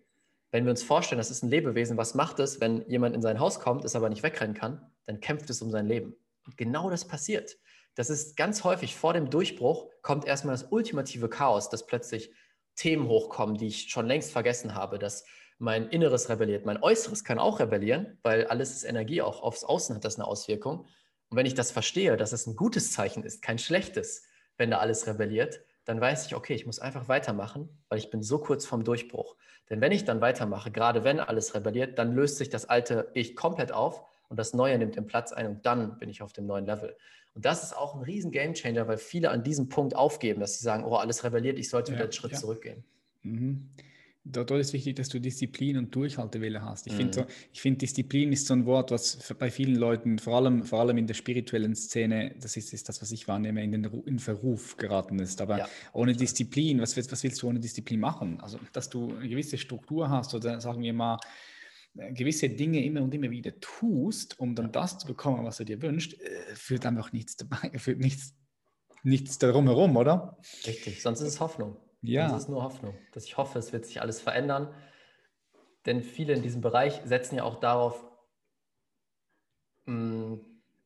[0.50, 3.38] Wenn wir uns vorstellen, das ist ein Lebewesen, was macht es, wenn jemand in sein
[3.38, 6.16] Haus kommt, es aber nicht wegrennen kann, dann kämpft es um sein Leben.
[6.44, 7.56] Und genau das passiert.
[7.94, 12.32] Das ist ganz häufig vor dem Durchbruch kommt erstmal das ultimative Chaos, das plötzlich
[12.76, 15.24] Themen hochkommen, die ich schon längst vergessen habe, dass
[15.58, 19.96] mein Inneres rebelliert, mein Äußeres kann auch rebellieren, weil alles ist Energie, auch aufs Außen
[19.96, 20.86] hat das eine Auswirkung.
[21.28, 24.24] Und wenn ich das verstehe, dass es ein gutes Zeichen ist, kein schlechtes,
[24.58, 28.22] wenn da alles rebelliert, dann weiß ich, okay, ich muss einfach weitermachen, weil ich bin
[28.22, 29.36] so kurz vorm Durchbruch.
[29.70, 33.34] Denn wenn ich dann weitermache, gerade wenn alles rebelliert, dann löst sich das alte Ich
[33.34, 36.46] komplett auf und das Neue nimmt den Platz ein und dann bin ich auf dem
[36.46, 36.96] neuen Level.
[37.36, 40.64] Und das ist auch ein riesen Gamechanger, weil viele an diesem Punkt aufgeben, dass sie
[40.64, 42.38] sagen, oh, alles rebelliert, ich sollte wieder einen Schritt ja.
[42.38, 42.82] zurückgehen.
[43.22, 43.68] Mhm
[44.26, 46.86] dort ist wichtig, dass du Disziplin und Durchhaltewille hast.
[46.86, 46.96] Ich mhm.
[46.96, 50.80] finde so, find, Disziplin ist so ein Wort, was bei vielen Leuten, vor allem, vor
[50.80, 54.18] allem in der spirituellen Szene, das ist, ist das, was ich wahrnehme, in den in
[54.18, 55.40] Verruf geraten ist.
[55.40, 55.68] Aber ja.
[55.92, 58.40] ohne Disziplin, was, was willst du ohne Disziplin machen?
[58.40, 61.18] Also, dass du eine gewisse Struktur hast oder sagen wir mal,
[62.12, 65.80] gewisse Dinge immer und immer wieder tust, um dann das zu bekommen, was du dir
[65.82, 68.34] wünschst, äh, führt einfach nichts dabei, führt nichts,
[69.02, 70.38] nichts darum herum, oder?
[70.66, 71.76] Richtig, sonst ist es Hoffnung.
[72.02, 72.28] Ja.
[72.28, 74.74] Das ist nur Hoffnung, dass ich hoffe, es wird sich alles verändern.
[75.86, 78.04] Denn viele in diesem Bereich setzen ja auch darauf,
[79.86, 80.34] mm,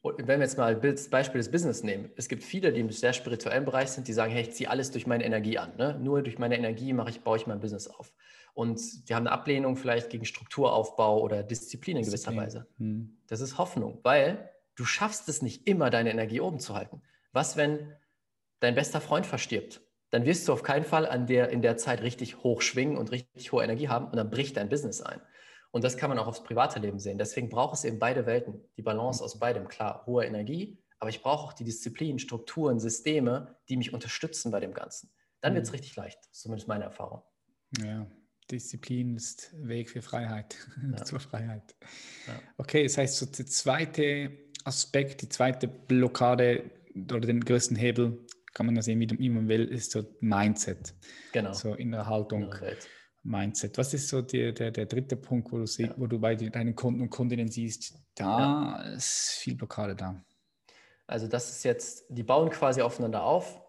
[0.02, 3.12] wenn wir jetzt mal das Beispiel des Business nehmen, es gibt viele, die im sehr
[3.12, 5.76] spirituellen Bereich sind, die sagen, hey, ich ziehe alles durch meine Energie an.
[5.76, 5.98] Ne?
[6.00, 8.14] Nur durch meine Energie mache ich, baue ich mein Business auf.
[8.54, 12.66] Und die haben eine Ablehnung vielleicht gegen Strukturaufbau oder Disziplin in gewisser Weise.
[12.78, 13.18] Hm.
[13.26, 17.02] Das ist Hoffnung, weil du schaffst es nicht immer, deine Energie oben zu halten.
[17.32, 17.92] Was, wenn
[18.60, 19.80] dein bester Freund verstirbt?
[20.10, 23.12] dann wirst du auf keinen Fall an der, in der Zeit richtig hoch schwingen und
[23.12, 25.20] richtig hohe Energie haben und dann bricht dein Business ein.
[25.70, 27.16] Und das kann man auch aufs private Leben sehen.
[27.16, 29.68] Deswegen braucht es eben beide Welten, die Balance aus beidem.
[29.68, 34.58] Klar, hohe Energie, aber ich brauche auch die Disziplin, Strukturen, Systeme, die mich unterstützen bei
[34.58, 35.12] dem Ganzen.
[35.40, 35.76] Dann wird es mhm.
[35.76, 37.22] richtig leicht, zumindest meine Erfahrung.
[37.78, 38.04] Ja,
[38.50, 40.56] Disziplin ist Weg für Freiheit,
[40.92, 41.04] ja.
[41.04, 41.74] zur Freiheit.
[42.26, 42.34] Ja.
[42.58, 44.32] Okay, das heißt, so der zweite
[44.64, 49.64] Aspekt, die zweite Blockade oder den größten Hebel kann man das sehen, wie, man will,
[49.64, 50.94] ist so Mindset.
[51.32, 51.52] Genau.
[51.52, 52.52] So in der Haltung.
[53.22, 53.76] Mindset.
[53.78, 55.94] Was ist so der, der, der dritte Punkt, wo du, sie, ja.
[55.96, 60.24] wo du bei deinen Kunden und Kundinnen siehst, da ist viel Blockade da?
[61.06, 63.60] Also das ist jetzt, die bauen quasi aufeinander auf.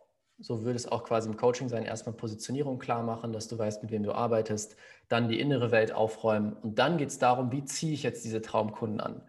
[0.41, 1.83] So würde es auch quasi im Coaching sein.
[1.83, 4.75] Erstmal Positionierung klar machen, dass du weißt, mit wem du arbeitest.
[5.07, 6.53] Dann die innere Welt aufräumen.
[6.53, 9.21] Und dann geht es darum, wie ziehe ich jetzt diese Traumkunden an?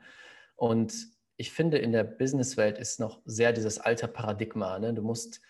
[0.56, 0.94] Und
[1.36, 4.78] ich finde, in der Businesswelt ist noch sehr dieses alte Paradigma.
[4.78, 4.94] Ne?
[4.94, 5.40] Du musst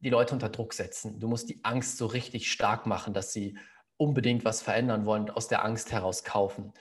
[0.00, 1.20] die Leute unter Druck setzen.
[1.20, 3.58] Du musst die Angst so richtig stark machen, dass sie
[3.96, 6.72] unbedingt was verändern wollen und aus der Angst heraus kaufen.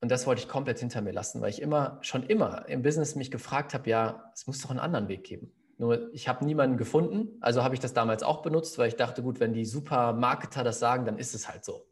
[0.00, 3.14] Und das wollte ich komplett hinter mir lassen, weil ich immer, schon immer im Business
[3.14, 5.52] mich gefragt habe, ja, es muss doch einen anderen Weg geben.
[5.78, 9.22] Nur ich habe niemanden gefunden, also habe ich das damals auch benutzt, weil ich dachte,
[9.22, 11.86] gut, wenn die Supermarketer das sagen, dann ist es halt so.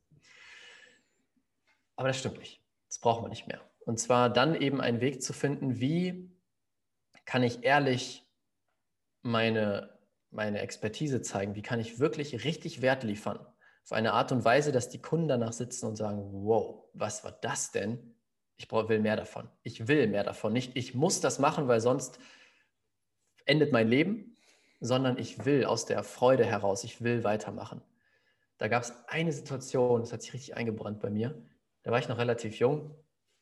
[1.96, 2.62] Aber das stimmt nicht.
[2.88, 3.60] Das brauchen wir nicht mehr.
[3.84, 6.30] Und zwar dann eben einen Weg zu finden, wie
[7.24, 8.26] kann ich ehrlich
[9.22, 9.98] meine,
[10.30, 13.38] meine Expertise zeigen, wie kann ich wirklich richtig Wert liefern.
[13.84, 17.32] Auf eine Art und Weise, dass die Kunden danach sitzen und sagen, wow, was war
[17.32, 18.14] das denn?
[18.56, 19.48] Ich will mehr davon.
[19.62, 20.52] Ich will mehr davon.
[20.52, 22.18] Nicht, ich muss das machen, weil sonst
[23.44, 24.36] endet mein Leben,
[24.80, 27.80] sondern ich will aus der Freude heraus, ich will weitermachen.
[28.58, 31.34] Da gab es eine Situation, das hat sich richtig eingebrannt bei mir.
[31.82, 32.90] Da war ich noch relativ jung,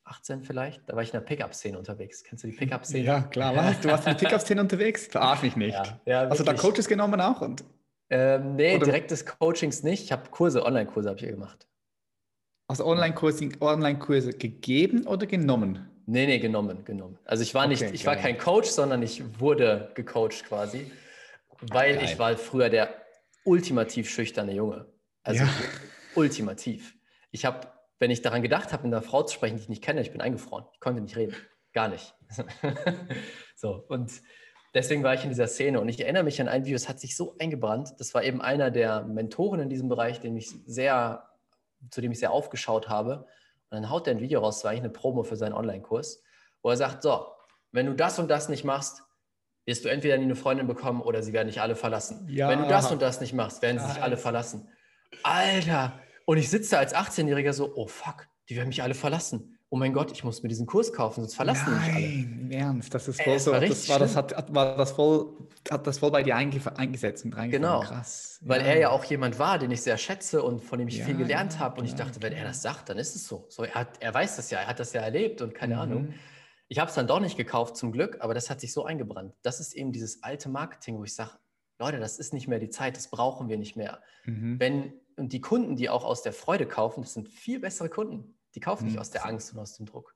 [0.04, 2.24] 18 vielleicht, da war ich in der Pickup-Szene unterwegs.
[2.24, 3.04] Kennst du die Pickup-Szene?
[3.04, 3.80] Ja, klar, was?
[3.80, 5.06] Du warst in der Pickup-Szene unterwegs?
[5.06, 5.74] Verarsch mich nicht.
[5.74, 7.40] Ja, ja, Hast du da Coaches genommen auch?
[7.40, 7.64] Und,
[8.10, 8.86] ähm, nee, oder?
[8.86, 10.04] direktes Coachings nicht.
[10.04, 11.68] Ich habe Kurse, Online-Kurse habe ich gemacht.
[12.66, 15.88] Also Online-Kurse Online gegeben oder genommen?
[16.06, 17.18] Nee, nee, genommen, genommen.
[17.24, 20.90] Also ich war nicht, okay, ich war kein Coach, sondern ich wurde gecoacht quasi,
[21.60, 22.04] weil geil.
[22.04, 22.94] ich war früher der
[23.44, 24.86] ultimativ schüchterne Junge.
[25.22, 25.50] Also ja.
[26.14, 26.94] ultimativ.
[27.30, 27.68] Ich habe
[28.02, 30.10] wenn ich daran gedacht habe, mit einer Frau zu sprechen, die ich nicht kenne, ich
[30.10, 30.64] bin eingefroren.
[30.72, 31.36] Ich konnte nicht reden.
[31.72, 32.16] Gar nicht.
[33.54, 34.10] so, und
[34.74, 36.98] deswegen war ich in dieser Szene und ich erinnere mich an ein Video, es hat
[36.98, 37.94] sich so eingebrannt.
[37.98, 41.28] Das war eben einer der Mentoren in diesem Bereich, den ich sehr,
[41.92, 43.24] zu dem ich sehr aufgeschaut habe.
[43.72, 46.22] Und dann haut er ein Video raus, das war eigentlich eine Promo für seinen Online-Kurs,
[46.62, 47.26] wo er sagt: So,
[47.70, 49.02] wenn du das und das nicht machst,
[49.64, 52.28] wirst du entweder nie eine Freundin bekommen oder sie werden dich alle verlassen.
[52.28, 52.50] Ja.
[52.50, 54.68] Wenn du das und das nicht machst, werden sie sich alle verlassen.
[55.22, 59.58] Alter, und ich sitze da als 18-Jähriger so, oh fuck, die werden mich alle verlassen.
[59.74, 62.06] Oh mein Gott, ich muss mir diesen Kurs kaufen, sonst verlassen Nein, mich alle.
[62.06, 63.52] Nein, Ernst, das ist voll Ey, so.
[63.52, 65.34] Das, das, war, das, hat, war das voll,
[65.70, 67.80] hat das voll bei dir eingesetzt und Genau.
[67.80, 68.38] Krass.
[68.42, 68.66] Weil ja.
[68.66, 71.16] er ja auch jemand war, den ich sehr schätze und von dem ich ja, viel
[71.16, 71.80] gelernt habe.
[71.80, 73.46] Und ja, ich dachte, wenn er das sagt, dann ist es so.
[73.48, 75.80] so er, hat, er weiß das ja, er hat das ja erlebt und keine mhm.
[75.80, 76.14] Ahnung.
[76.68, 79.32] Ich habe es dann doch nicht gekauft, zum Glück, aber das hat sich so eingebrannt.
[79.40, 81.30] Das ist eben dieses alte Marketing, wo ich sage,
[81.78, 84.02] Leute, das ist nicht mehr die Zeit, das brauchen wir nicht mehr.
[84.26, 84.60] Mhm.
[84.60, 88.34] Wenn und die Kunden, die auch aus der Freude kaufen, das sind viel bessere Kunden.
[88.54, 89.00] Die kaufen nicht mhm.
[89.00, 90.14] aus der Angst und aus dem Druck.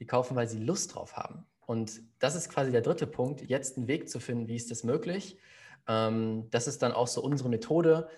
[0.00, 1.46] Die kaufen, weil sie Lust drauf haben.
[1.66, 4.84] Und das ist quasi der dritte Punkt, jetzt einen Weg zu finden, wie ist das
[4.84, 5.38] möglich.
[5.86, 8.08] Ähm, das ist dann auch so unsere Methode.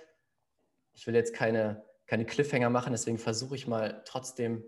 [0.93, 4.63] Ich will jetzt keine, keine Cliffhanger machen, deswegen versuche ich mal trotzdem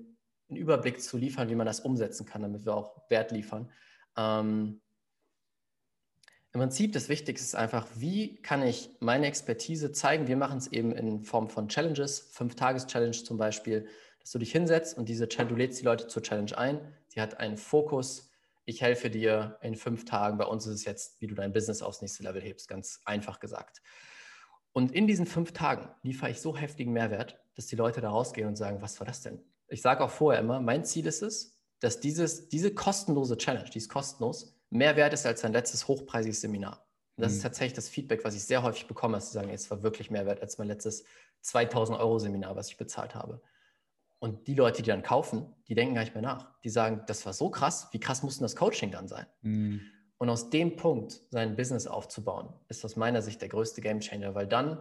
[0.49, 3.71] einen Überblick zu liefern, wie man das umsetzen kann, damit wir auch Wert liefern.
[4.17, 4.81] Ähm,
[6.53, 10.27] Im Prinzip das Wichtigste ist einfach, wie kann ich meine Expertise zeigen?
[10.27, 13.87] Wir machen es eben in Form von Challenges, Fünf-Tages-Challenge zum Beispiel,
[14.23, 16.81] dass du dich hinsetzt und diese du lädst die Leute zur Challenge ein.
[17.15, 18.31] Die hat einen Fokus.
[18.65, 20.39] Ich helfe dir in fünf Tagen.
[20.39, 23.41] Bei uns ist es jetzt, wie du dein Business aufs nächste Level hebst, ganz einfach
[23.41, 23.83] gesagt.
[24.73, 28.49] Und in diesen fünf Tagen liefere ich so heftigen Mehrwert, dass die Leute da rausgehen
[28.49, 29.43] und sagen, was war das denn?
[29.69, 33.79] Ich sage auch vorher immer, mein Ziel ist es, dass dieses, diese kostenlose Challenge, die
[33.79, 36.87] ist kostenlos, mehr wert ist als dein letztes hochpreisiges Seminar.
[37.17, 37.37] Und das mhm.
[37.37, 40.11] ist tatsächlich das Feedback, was ich sehr häufig bekomme, dass sie sagen, es war wirklich
[40.11, 41.05] mehr wert als mein letztes
[41.43, 43.43] 2000 Euro Seminar, was ich bezahlt habe.
[44.23, 46.49] Und die Leute, die dann kaufen, die denken gar nicht mehr nach.
[46.61, 49.27] Die sagen, das war so krass, wie krass muss denn das Coaching dann sein?
[49.41, 49.81] Mhm.
[50.17, 54.47] Und aus dem Punkt sein Business aufzubauen, ist aus meiner Sicht der größte Gamechanger, weil
[54.47, 54.79] dann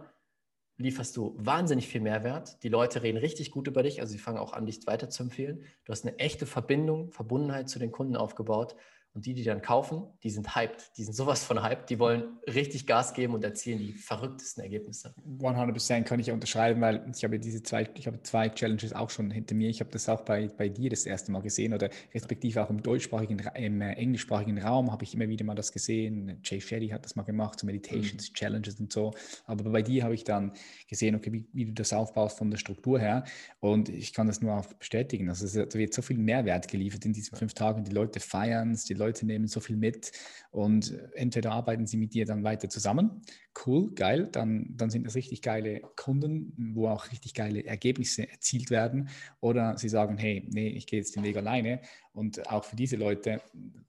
[0.76, 2.62] lieferst du wahnsinnig viel Mehrwert.
[2.62, 5.24] Die Leute reden richtig gut über dich, also sie fangen auch an, dich weiter zu
[5.24, 5.64] empfehlen.
[5.86, 8.76] Du hast eine echte Verbindung, Verbundenheit zu den Kunden aufgebaut
[9.14, 10.92] und die, die dann kaufen, die sind hyped.
[10.96, 11.90] Die sind sowas von hyped.
[11.90, 15.14] Die wollen richtig Gas geben und erzielen die verrücktesten Ergebnisse.
[15.38, 19.30] 100% kann ich unterschreiben, weil ich habe diese zwei, ich habe zwei Challenges auch schon
[19.30, 19.68] hinter mir.
[19.68, 22.82] Ich habe das auch bei, bei dir das erste Mal gesehen oder respektive auch im
[22.82, 26.40] deutschsprachigen, im äh, englischsprachigen Raum habe ich immer wieder mal das gesehen.
[26.42, 28.34] Jay Shetty hat das mal gemacht, so Meditations, mhm.
[28.34, 29.12] Challenges und so.
[29.44, 30.52] Aber bei dir habe ich dann
[30.88, 33.24] gesehen, okay, wie, wie, du das aufbaust von der Struktur her.
[33.60, 35.28] Und ich kann das nur auch bestätigen.
[35.28, 37.84] Also es wird so viel Mehrwert geliefert in diesen fünf Tagen.
[37.84, 40.12] Die Leute feiern es, die Leute nehmen so viel mit
[40.50, 43.22] und entweder arbeiten sie mit dir dann weiter zusammen.
[43.66, 48.70] Cool, geil, dann, dann sind das richtig geile Kunden, wo auch richtig geile Ergebnisse erzielt
[48.70, 49.08] werden.
[49.40, 51.80] Oder sie sagen, hey, nee, ich gehe jetzt den Weg alleine.
[52.14, 53.40] Und auch für diese Leute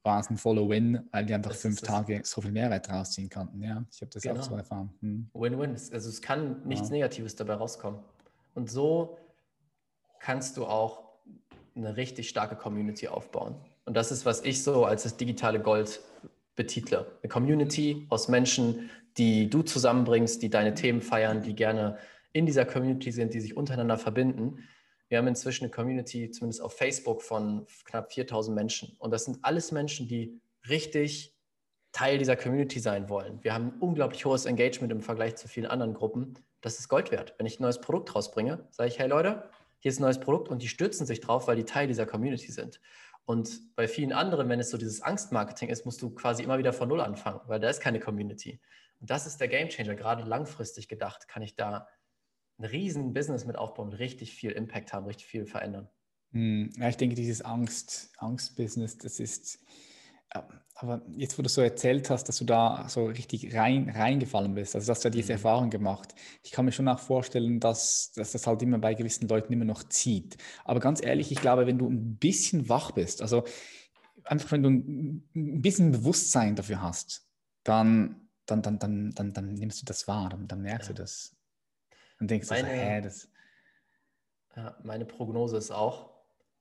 [0.04, 3.62] war es ein Follow-Win, weil die einfach das fünf Tage so viel Mehrwert rausziehen konnten.
[3.62, 4.40] Ja, ich habe das genau.
[4.40, 4.94] auch so erfahren.
[5.02, 5.30] Hm.
[5.34, 5.72] Win-win.
[5.72, 6.96] Also es kann nichts ja.
[6.96, 8.00] Negatives dabei rauskommen.
[8.54, 9.18] Und so
[10.20, 11.04] kannst du auch
[11.76, 13.56] eine richtig starke Community aufbauen.
[13.86, 16.02] Und das ist, was ich so als das digitale Gold
[16.56, 17.18] betitle.
[17.22, 21.98] Eine Community aus Menschen, die du zusammenbringst, die deine Themen feiern, die gerne
[22.32, 24.64] in dieser Community sind, die sich untereinander verbinden.
[25.08, 28.96] Wir haben inzwischen eine Community, zumindest auf Facebook, von knapp 4000 Menschen.
[29.00, 31.36] Und das sind alles Menschen, die richtig
[31.92, 33.44] Teil dieser Community sein wollen.
[33.44, 36.34] Wir haben ein unglaublich hohes Engagement im Vergleich zu vielen anderen Gruppen.
[36.62, 37.36] Das ist Gold wert.
[37.38, 39.44] Wenn ich ein neues Produkt rausbringe, sage ich, hey Leute,
[39.80, 42.52] hier ist ein neues Produkt und die stürzen sich drauf, weil die Teil dieser Community
[42.52, 42.80] sind.
[43.26, 46.74] Und bei vielen anderen, wenn es so dieses Angstmarketing ist, musst du quasi immer wieder
[46.74, 48.60] von Null anfangen, weil da ist keine Community.
[49.00, 49.96] Und das ist der Gamechanger.
[49.96, 51.88] Gerade langfristig gedacht kann ich da
[52.60, 55.90] ein riesen Business mit aufbauen, richtig viel Impact haben, richtig viel verändern.
[56.32, 59.60] Hm, ja, ich denke, dieses Angst, Angst-Business, das ist,
[60.76, 64.76] aber jetzt, wo du so erzählt hast, dass du da so richtig rein, reingefallen bist,
[64.76, 65.38] also dass du diese mhm.
[65.38, 66.14] Erfahrung gemacht,
[66.44, 69.66] ich kann mir schon auch vorstellen, dass, dass das halt immer bei gewissen Leuten immer
[69.66, 70.38] noch zieht.
[70.66, 73.44] Aber ganz ehrlich, ich glaube, wenn du ein bisschen wach bist, also
[74.26, 77.28] einfach wenn du ein bisschen Bewusstsein dafür hast,
[77.64, 80.96] dann, dann, dann, dann, dann, dann nimmst du das wahr, dann, dann merkst ja.
[80.96, 81.36] du das.
[82.20, 83.30] Dann denkst meine, du, so, hä, das.
[84.56, 86.13] Ja, meine Prognose ist auch,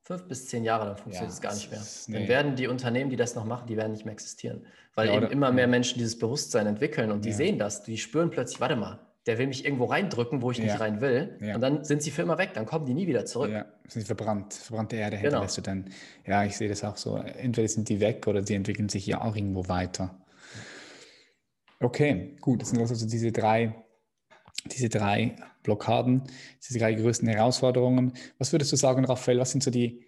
[0.03, 1.81] fünf bis zehn Jahre, dann funktioniert es ja, gar nicht mehr.
[1.81, 2.19] Ist, nee.
[2.19, 4.67] Dann werden die Unternehmen, die das noch machen, die werden nicht mehr existieren.
[4.95, 7.37] Weil ja, eben immer mehr Menschen dieses Bewusstsein entwickeln und die ja.
[7.37, 10.81] sehen das, die spüren plötzlich, warte mal, der will mich irgendwo reindrücken, wo ich nicht
[10.81, 11.39] rein will.
[11.55, 13.53] Und dann sind sie für immer weg, dann kommen die nie wieder zurück.
[13.53, 15.29] Ja, sind verbrannt, verbrannte Erde genau.
[15.29, 15.91] hinterlässt du dann.
[16.27, 17.17] Ja, ich sehe das auch so.
[17.17, 20.19] Entweder sind die weg oder sie entwickeln sich ja auch irgendwo weiter.
[21.79, 23.75] Okay, gut, das sind also diese drei
[24.67, 26.23] diese drei Blockaden,
[26.67, 28.15] diese drei größten Herausforderungen.
[28.39, 30.05] Was würdest du sagen, Raphael, was sind so die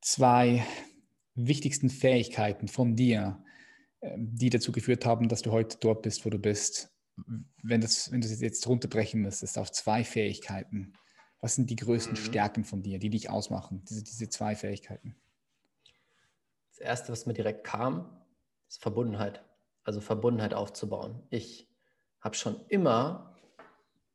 [0.00, 0.64] zwei
[1.34, 3.42] wichtigsten Fähigkeiten von dir,
[4.00, 6.90] ähm, die dazu geführt haben, dass du heute dort bist, wo du bist?
[7.62, 10.94] Wenn, das, wenn du das jetzt runterbrechen müsstest auf zwei Fähigkeiten,
[11.40, 12.24] was sind die größten mhm.
[12.24, 15.14] Stärken von dir, die dich ausmachen, diese, diese zwei Fähigkeiten?
[16.70, 18.20] Das Erste, was mir direkt kam,
[18.68, 19.44] ist Verbundenheit.
[19.84, 21.22] Also Verbundenheit aufzubauen.
[21.30, 21.68] Ich
[22.20, 23.33] habe schon immer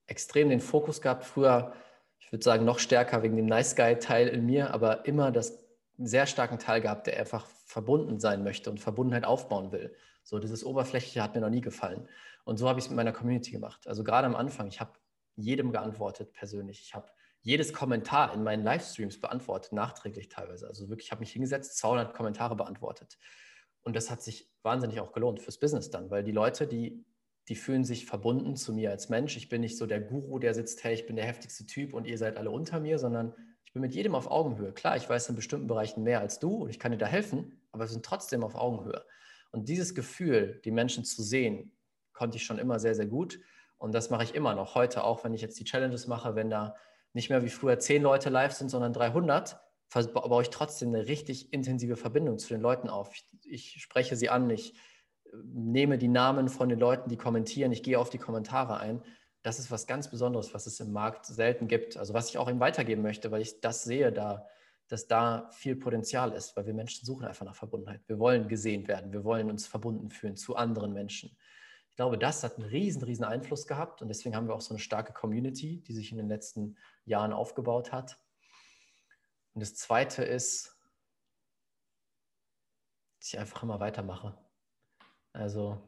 [0.09, 1.25] extrem den Fokus gehabt.
[1.25, 1.73] Früher,
[2.19, 5.65] ich würde sagen, noch stärker wegen dem Nice Guy-Teil in mir, aber immer das
[5.97, 9.93] sehr starken Teil gehabt, der einfach verbunden sein möchte und Verbundenheit aufbauen will.
[10.23, 12.07] So dieses Oberflächliche hat mir noch nie gefallen.
[12.45, 13.87] Und so habe ich es mit meiner Community gemacht.
[13.87, 14.93] Also gerade am Anfang, ich habe
[15.35, 16.81] jedem geantwortet persönlich.
[16.81, 20.67] Ich habe jedes Kommentar in meinen Livestreams beantwortet, nachträglich teilweise.
[20.67, 23.17] Also wirklich, ich habe mich hingesetzt, 200 Kommentare beantwortet.
[23.81, 27.05] Und das hat sich wahnsinnig auch gelohnt fürs Business dann, weil die Leute, die
[27.49, 29.35] die fühlen sich verbunden zu mir als Mensch.
[29.35, 32.05] Ich bin nicht so der Guru, der sitzt, hey, ich bin der heftigste Typ und
[32.05, 33.33] ihr seid alle unter mir, sondern
[33.65, 34.71] ich bin mit jedem auf Augenhöhe.
[34.71, 37.59] Klar, ich weiß in bestimmten Bereichen mehr als du und ich kann dir da helfen,
[37.71, 39.03] aber wir sind trotzdem auf Augenhöhe.
[39.51, 41.71] Und dieses Gefühl, die Menschen zu sehen,
[42.13, 43.39] konnte ich schon immer sehr, sehr gut.
[43.77, 46.51] Und das mache ich immer noch heute, auch wenn ich jetzt die Challenges mache, wenn
[46.51, 46.75] da
[47.13, 49.59] nicht mehr wie früher zehn Leute live sind, sondern 300,
[50.13, 53.11] baue ich trotzdem eine richtig intensive Verbindung zu den Leuten auf.
[53.45, 54.75] Ich, ich spreche sie an, ich
[55.43, 59.01] nehme die Namen von den Leuten, die kommentieren, ich gehe auf die Kommentare ein.
[59.41, 61.97] Das ist was ganz Besonderes, was es im Markt selten gibt.
[61.97, 64.47] Also was ich auch ihm weitergeben möchte, weil ich das sehe, da,
[64.87, 68.01] dass da viel Potenzial ist, weil wir Menschen suchen einfach nach Verbundenheit.
[68.07, 71.37] Wir wollen gesehen werden, wir wollen uns verbunden fühlen zu anderen Menschen.
[71.89, 74.73] Ich glaube, das hat einen riesen, riesen Einfluss gehabt und deswegen haben wir auch so
[74.73, 78.17] eine starke Community, die sich in den letzten Jahren aufgebaut hat.
[79.53, 80.75] Und das Zweite ist,
[83.19, 84.37] dass ich einfach immer weitermache.
[85.33, 85.81] Also,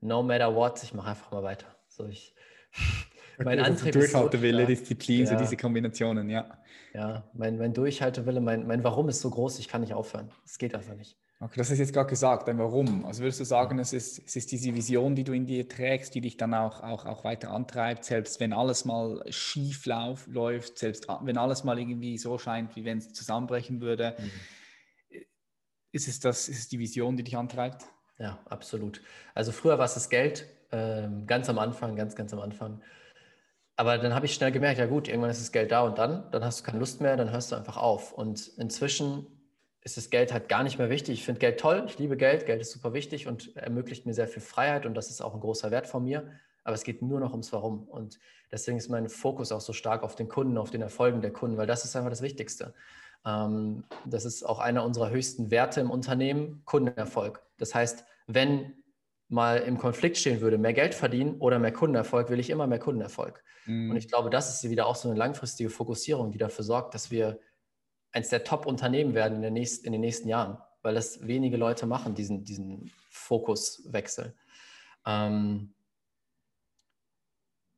[0.00, 1.66] no matter what, ich mache einfach mal weiter.
[1.88, 2.34] So, ich,
[3.38, 5.26] mein okay, Antrieb Durchhaltewille, so, Disziplin, ja.
[5.26, 6.58] so diese Kombinationen, ja.
[6.92, 10.30] Ja, mein, mein Durchhaltewille, mein, mein Warum ist so groß, ich kann nicht aufhören.
[10.44, 11.18] Es geht einfach nicht.
[11.40, 13.04] Okay, das ist jetzt gerade gesagt, dein Warum.
[13.04, 16.14] Also würdest du sagen, es ist, es ist diese Vision, die du in dir trägst,
[16.14, 20.78] die dich dann auch, auch, auch weiter antreibt, selbst wenn alles mal schief lauf, läuft,
[20.78, 24.14] selbst wenn alles mal irgendwie so scheint, wie wenn es zusammenbrechen würde.
[24.18, 24.30] Mhm
[25.94, 27.84] ist es, das, ist es die Vision, die dich antreibt?
[28.18, 29.02] Ja, absolut.
[29.34, 32.80] Also früher war es das Geld, äh, ganz am Anfang, ganz, ganz am Anfang.
[33.76, 36.30] Aber dann habe ich schnell gemerkt, ja gut, irgendwann ist das Geld da und dann,
[36.30, 38.12] dann hast du keine Lust mehr, dann hörst du einfach auf.
[38.12, 39.26] Und inzwischen
[39.82, 41.18] ist das Geld halt gar nicht mehr wichtig.
[41.18, 44.28] Ich finde Geld toll, ich liebe Geld, Geld ist super wichtig und ermöglicht mir sehr
[44.28, 46.30] viel Freiheit und das ist auch ein großer Wert von mir.
[46.62, 47.86] Aber es geht nur noch ums Warum.
[47.88, 48.18] Und
[48.50, 51.58] deswegen ist mein Fokus auch so stark auf den Kunden, auf den Erfolgen der Kunden,
[51.58, 52.72] weil das ist einfach das Wichtigste.
[53.26, 57.42] Ähm, das ist auch einer unserer höchsten Werte im Unternehmen, Kundenerfolg.
[57.58, 58.74] Das heißt, wenn
[59.28, 62.78] mal im Konflikt stehen würde, mehr Geld verdienen oder mehr Kundenerfolg, will ich immer mehr
[62.78, 63.42] Kundenerfolg.
[63.66, 63.90] Mhm.
[63.90, 67.10] Und ich glaube, das ist wieder auch so eine langfristige Fokussierung, die dafür sorgt, dass
[67.10, 67.38] wir
[68.12, 72.14] eins der Top-Unternehmen werden in, nächsten, in, den nächsten Jahren, weil das wenige Leute machen,
[72.14, 74.34] diesen, diesen Fokuswechsel.
[75.06, 75.74] Ähm,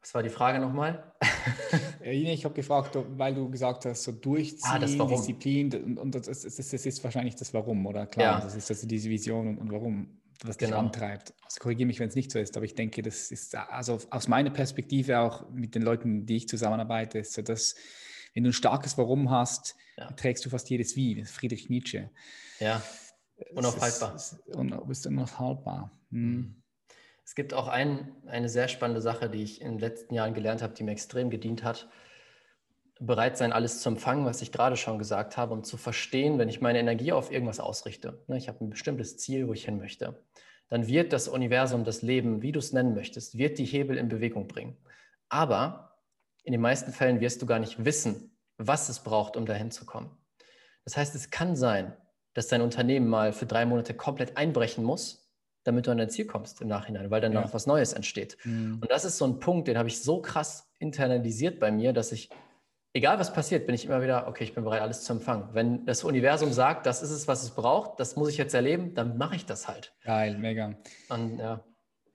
[0.07, 1.13] was war die Frage nochmal?
[2.01, 6.45] ich habe gefragt, weil du gesagt hast, so durchziehen, ah, Disziplin und, und das, ist,
[6.61, 8.07] das, ist, wahrscheinlich das Warum, oder?
[8.07, 8.41] Klar, ja.
[8.41, 10.79] das ist also diese Vision und, und warum, was dich genau.
[10.79, 11.35] antreibt.
[11.43, 14.29] Also korrigiere mich, wenn es nicht so ist, aber ich denke, das ist also aus
[14.29, 17.75] meiner Perspektive auch mit den Leuten, die ich zusammenarbeite, ist so, dass
[18.33, 20.13] wenn du ein starkes Warum hast, ja.
[20.13, 22.11] trägst du fast jedes Wie, Friedrich Nietzsche.
[22.61, 22.81] Ja,
[23.55, 24.21] unaufhaltbar.
[24.55, 25.91] Und bist unaufhaltbar.
[26.13, 26.63] Hm.
[27.27, 30.63] Es gibt auch ein, eine sehr spannende Sache, die ich in den letzten Jahren gelernt
[30.63, 31.89] habe, die mir extrem gedient hat.
[33.01, 36.49] Bereit sein, alles zu empfangen, was ich gerade schon gesagt habe, und zu verstehen, wenn
[36.49, 38.23] ich meine Energie auf irgendwas ausrichte.
[38.29, 40.23] Ne, ich habe ein bestimmtes Ziel, wo ich hin möchte.
[40.69, 44.09] Dann wird das Universum, das Leben, wie du es nennen möchtest, wird die Hebel in
[44.09, 44.77] Bewegung bringen.
[45.29, 45.99] Aber
[46.45, 49.85] in den meisten Fällen wirst du gar nicht wissen, was es braucht, um dahin zu
[49.85, 50.17] kommen.
[50.85, 51.93] Das heißt, es kann sein,
[52.35, 55.26] dass dein Unternehmen mal für drei Monate komplett einbrechen muss,
[55.67, 57.41] damit du an dein Ziel kommst im Nachhinein, weil dann ja.
[57.41, 58.37] noch was Neues entsteht.
[58.45, 58.79] Mhm.
[58.81, 62.13] Und das ist so ein Punkt, den habe ich so krass internalisiert bei mir, dass
[62.13, 62.31] ich,
[62.93, 65.49] egal was passiert, bin ich immer wieder, okay, ich bin bereit, alles zu empfangen.
[65.53, 68.95] Wenn das Universum sagt, das ist es, was es braucht, das muss ich jetzt erleben,
[68.95, 69.95] dann mache ich das halt.
[70.05, 70.75] Geil, mega.
[71.09, 71.65] Und, ja.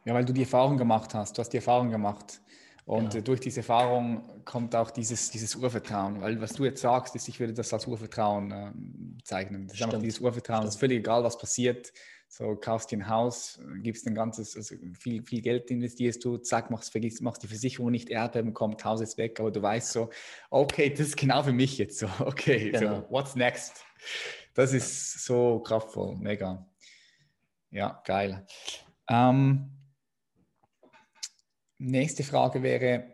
[0.05, 2.41] ja, weil du die Erfahrung gemacht hast, du hast die Erfahrung gemacht.
[2.85, 3.23] Und genau.
[3.23, 7.39] durch diese Erfahrung kommt auch dieses, dieses Urvertrauen, weil was du jetzt sagst, ist, ich
[7.39, 9.67] würde das als Urvertrauen äh, bezeichnen.
[9.67, 11.93] Das ist einfach dieses Urvertrauen, es ist völlig egal, was passiert.
[12.33, 16.71] So, kaufst dir ein Haus, gibst ein ganzes, also viel, viel Geld investierst du, zack,
[16.71, 20.09] machst, vergisst, machst die Versicherung nicht, Erdbeben kommt, Haus ist weg, aber du weißt so,
[20.49, 23.01] okay, das ist genau für mich jetzt so, okay, genau.
[23.01, 23.83] so, what's next?
[24.53, 26.65] Das ist so kraftvoll, mega.
[27.69, 28.45] Ja, geil.
[29.09, 29.69] Ähm,
[31.79, 33.11] nächste Frage wäre,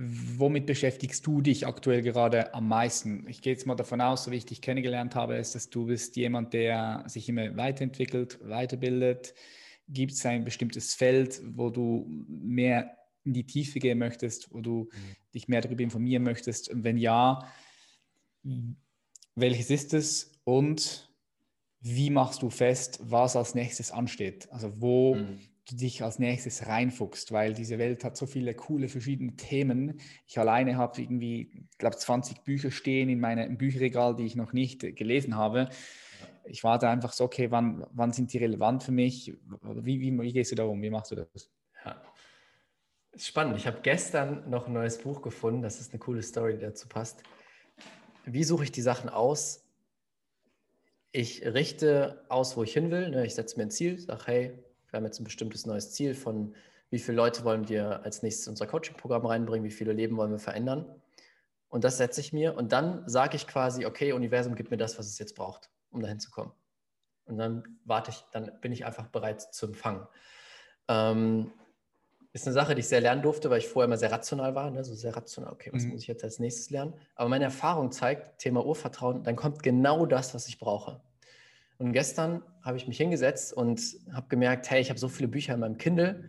[0.00, 3.26] Womit beschäftigst du dich aktuell gerade am meisten?
[3.26, 5.86] Ich gehe jetzt mal davon aus, so wie ich dich kennengelernt habe, ist, dass du
[5.86, 9.34] bist jemand, der sich immer weiterentwickelt, weiterbildet.
[9.88, 14.84] Gibt es ein bestimmtes Feld, wo du mehr in die Tiefe gehen möchtest, wo du
[14.84, 15.16] mhm.
[15.34, 16.68] dich mehr darüber informieren möchtest?
[16.70, 17.52] Und wenn ja,
[19.34, 21.12] welches ist es und
[21.80, 24.48] wie machst du fest, was als nächstes ansteht?
[24.52, 25.40] Also wo mhm
[25.70, 30.00] du dich als nächstes reinfuchst, weil diese Welt hat so viele coole verschiedene Themen.
[30.26, 34.52] Ich alleine habe irgendwie, ich glaube, 20 Bücher stehen in meinem Bücherregal, die ich noch
[34.52, 35.68] nicht gelesen habe.
[36.44, 39.34] Ich warte einfach so, okay, wann, wann sind die relevant für mich?
[39.62, 40.80] Wie, wie, wie gehst du da um?
[40.80, 41.50] Wie machst du das?
[41.84, 42.02] Ja.
[43.16, 43.56] Spannend.
[43.56, 45.60] Ich habe gestern noch ein neues Buch gefunden.
[45.62, 47.22] Das ist eine coole Story, die dazu passt.
[48.24, 49.64] Wie suche ich die Sachen aus?
[51.12, 53.10] Ich richte aus, wo ich hin will.
[53.10, 53.26] Ne?
[53.26, 56.54] Ich setze mir ein Ziel, sage, hey, wir haben jetzt ein bestimmtes neues Ziel von,
[56.90, 60.30] wie viele Leute wollen wir als nächstes in unser Coaching-Programm reinbringen, wie viele Leben wollen
[60.30, 60.86] wir verändern.
[61.68, 64.98] Und das setze ich mir und dann sage ich quasi, okay, Universum, gib mir das,
[64.98, 66.52] was es jetzt braucht, um dahin zu kommen.
[67.26, 70.06] Und dann warte ich, dann bin ich einfach bereit zu empfangen.
[70.88, 71.52] Ähm,
[72.32, 74.70] ist eine Sache, die ich sehr lernen durfte, weil ich vorher immer sehr rational war,
[74.70, 74.84] ne?
[74.84, 75.90] so sehr rational, okay, was mhm.
[75.90, 76.94] muss ich jetzt als nächstes lernen?
[77.14, 81.00] Aber meine Erfahrung zeigt, Thema Urvertrauen, dann kommt genau das, was ich brauche.
[81.78, 83.80] Und gestern habe ich mich hingesetzt und
[84.12, 86.24] habe gemerkt, hey, ich habe so viele Bücher in meinem Kindle,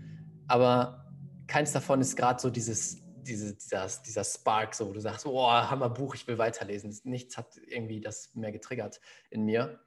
[0.47, 1.11] aber
[1.47, 5.51] keins davon ist gerade so dieses, diese, dieser, dieser Spark, so wo du sagst, oh,
[5.51, 6.95] Hammerbuch, ich will weiterlesen.
[7.03, 9.79] Nichts hat irgendwie das mehr getriggert in mir.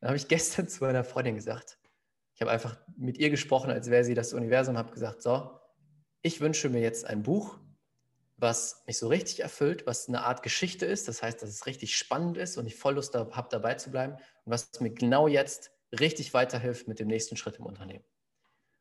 [0.00, 1.78] Dann habe ich gestern zu meiner Freundin gesagt,
[2.34, 5.60] ich habe einfach mit ihr gesprochen, als wäre sie das Universum, habe gesagt, so,
[6.22, 7.60] ich wünsche mir jetzt ein Buch,
[8.36, 11.96] was mich so richtig erfüllt, was eine Art Geschichte ist, das heißt, dass es richtig
[11.96, 15.70] spannend ist und ich voll Lust habe, dabei zu bleiben und was mir genau jetzt
[15.98, 18.04] richtig weiterhilft mit dem nächsten Schritt im Unternehmen.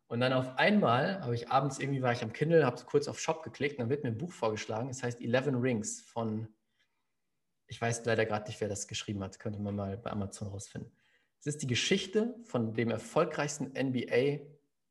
[0.07, 3.19] Und dann auf einmal habe ich abends irgendwie war ich am Kindle, habe kurz auf
[3.19, 4.89] Shop geklickt und dann wird mir ein Buch vorgeschlagen.
[4.89, 6.47] Es heißt Eleven Rings von,
[7.67, 10.91] ich weiß leider gerade nicht, wer das geschrieben hat, könnte man mal bei Amazon rausfinden.
[11.39, 14.45] Es ist die Geschichte von dem erfolgreichsten NBA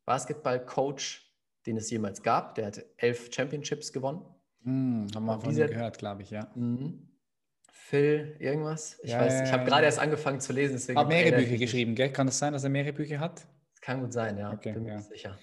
[0.05, 1.33] Basketball-Coach,
[1.67, 2.57] den es jemals gab.
[2.57, 4.25] Der hat elf Championships gewonnen.
[4.65, 6.51] Mm, haben wir von gehört, glaube ich, ja.
[6.55, 7.09] Mhm.
[7.71, 8.99] Phil, irgendwas?
[9.03, 10.75] Ich ja, weiß, ja, ich habe gerade erst angefangen zu lesen.
[10.75, 12.11] Deswegen hat mehrere Bücher geschrieben, gell?
[12.11, 13.47] Kann das sein, dass er mehrere Bücher hat?
[13.81, 14.53] Kann gut sein, ja.
[14.53, 15.39] Okay, bin mir sicher.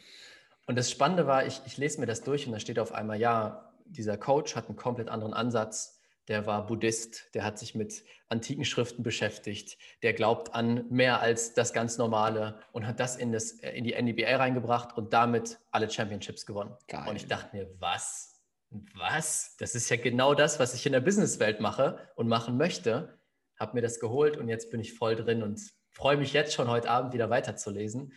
[0.65, 3.19] Und das Spannende war, ich, ich lese mir das durch und da steht auf einmal,
[3.19, 5.99] ja, dieser Coach hat einen komplett anderen Ansatz.
[6.27, 11.55] Der war Buddhist, der hat sich mit antiken Schriften beschäftigt, der glaubt an mehr als
[11.55, 15.89] das ganz Normale und hat das in, das, in die NBA reingebracht und damit alle
[15.89, 16.75] Championships gewonnen.
[16.87, 17.09] Geil.
[17.09, 18.38] Und ich dachte mir, was?
[18.71, 19.55] Was?
[19.57, 23.17] Das ist ja genau das, was ich in der Businesswelt mache und machen möchte.
[23.59, 25.59] Habe mir das geholt und jetzt bin ich voll drin und
[25.89, 28.13] freue mich jetzt schon heute Abend wieder weiterzulesen.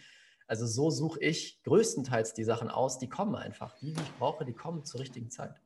[0.46, 3.74] Also so suche ich größtenteils die Sachen aus, die kommen einfach.
[3.76, 5.60] Die, die ich brauche, die kommen zur richtigen Zeit.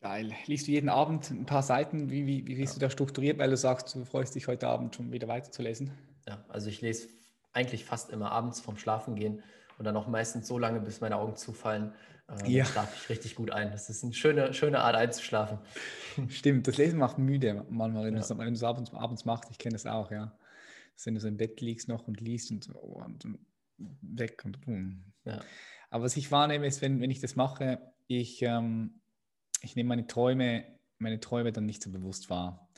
[0.00, 0.32] Geil.
[0.46, 2.10] Liest du jeden Abend ein paar Seiten?
[2.10, 2.80] Wie, wie, wie bist ja.
[2.80, 5.92] du da strukturiert, weil du sagst, du freust dich heute Abend schon wieder weiterzulesen?
[6.26, 7.08] Ja, also ich lese
[7.52, 9.42] eigentlich fast immer abends vorm Schlafengehen
[9.78, 11.92] und dann auch meistens so lange, bis meine Augen zufallen.
[12.28, 12.64] Äh, ja.
[12.64, 13.70] schlafe ich richtig gut ein.
[13.70, 15.58] Das ist eine schöne, schöne Art einzuschlafen.
[16.28, 18.20] Stimmt, das Lesen macht müde manchmal, wenn ja.
[18.20, 19.50] du es abends, abends machst.
[19.50, 20.36] Ich kenne das auch, ja
[20.94, 23.38] dass wenn du so im Bett liegst noch und liest und, oh, und, und
[24.00, 25.12] weg und boom.
[25.24, 25.40] Ja.
[25.90, 29.00] Aber was ich wahrnehme, ist, wenn, wenn ich das mache, ich, ähm,
[29.60, 30.64] ich nehme meine Träume,
[30.98, 32.68] meine Träume dann nicht so bewusst wahr.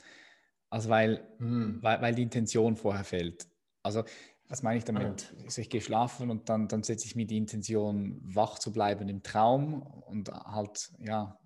[0.69, 1.81] Also weil, hm.
[1.81, 3.47] weil, weil die Intention vorher fällt.
[3.83, 4.03] Also
[4.49, 5.33] was meine ich damit?
[5.43, 9.09] Also ich gehe schlafen und dann, dann setze ich mir die Intention, wach zu bleiben
[9.09, 11.37] im Traum und halt, ja,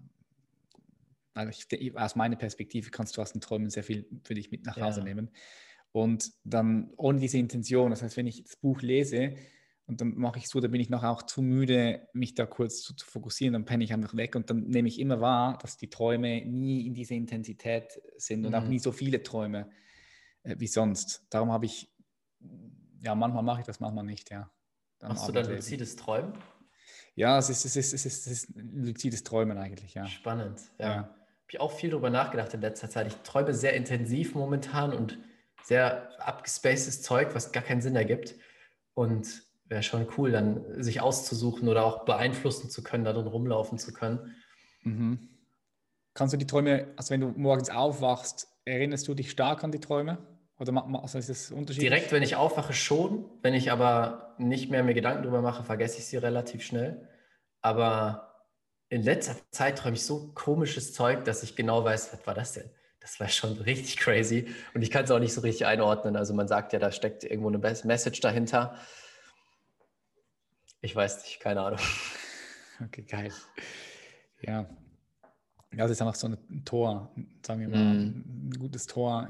[1.33, 4.65] also ich, aus meiner Perspektive kannst du aus den Träumen sehr viel für dich mit
[4.65, 5.05] nach Hause ja.
[5.05, 5.31] nehmen.
[5.91, 9.35] Und dann ohne diese Intention, das heißt, wenn ich das Buch lese
[9.87, 12.81] und dann mache ich so, dann bin ich noch auch zu müde, mich da kurz
[12.81, 15.77] zu, zu fokussieren, dann penne ich einfach weg und dann nehme ich immer wahr, dass
[15.77, 18.57] die Träume nie in dieser Intensität sind und mhm.
[18.57, 19.69] auch nie so viele Träume
[20.43, 21.25] äh, wie sonst.
[21.29, 21.91] Darum habe ich,
[23.01, 24.49] ja, manchmal mache ich das, manchmal nicht, ja.
[24.99, 26.33] Dann Machst du dann luzides Träumen?
[27.15, 30.05] Ja, es ist, es ist, es ist, es ist luzides Träumen eigentlich, ja.
[30.05, 30.87] Spannend, ja.
[30.87, 30.95] ja.
[30.97, 33.07] Habe ich auch viel darüber nachgedacht in letzter Zeit.
[33.07, 35.17] Ich träume sehr intensiv momentan und
[35.63, 38.35] sehr abgespacedes Zeug, was gar keinen Sinn ergibt.
[38.93, 43.93] Und wäre schon cool, dann sich auszusuchen oder auch beeinflussen zu können, darin rumlaufen zu
[43.93, 44.35] können.
[44.83, 45.29] Mhm.
[46.13, 49.79] Kannst du die Träume, also wenn du morgens aufwachst, erinnerst du dich stark an die
[49.79, 50.17] Träume?
[50.62, 51.89] Oder also ist das unterschiedlich?
[51.89, 53.26] Direkt, wenn ich aufwache, schon.
[53.41, 57.09] Wenn ich aber nicht mehr mir Gedanken darüber mache, vergesse ich sie relativ schnell.
[57.62, 58.45] Aber
[58.89, 62.53] in letzter Zeit träume ich so komisches Zeug, dass ich genau weiß, was war das
[62.53, 62.70] denn?
[63.01, 64.47] das war schon richtig crazy.
[64.74, 66.16] Und ich kann es auch nicht so richtig einordnen.
[66.16, 68.76] Also man sagt ja, da steckt irgendwo eine Message dahinter.
[70.82, 71.80] Ich weiß nicht, keine Ahnung.
[72.84, 73.32] Okay, geil.
[74.41, 74.62] Ja.
[75.72, 77.12] Ja, das ist einfach so ein Tor,
[77.45, 78.49] sagen wir mal, mm.
[78.49, 79.30] ein gutes Tor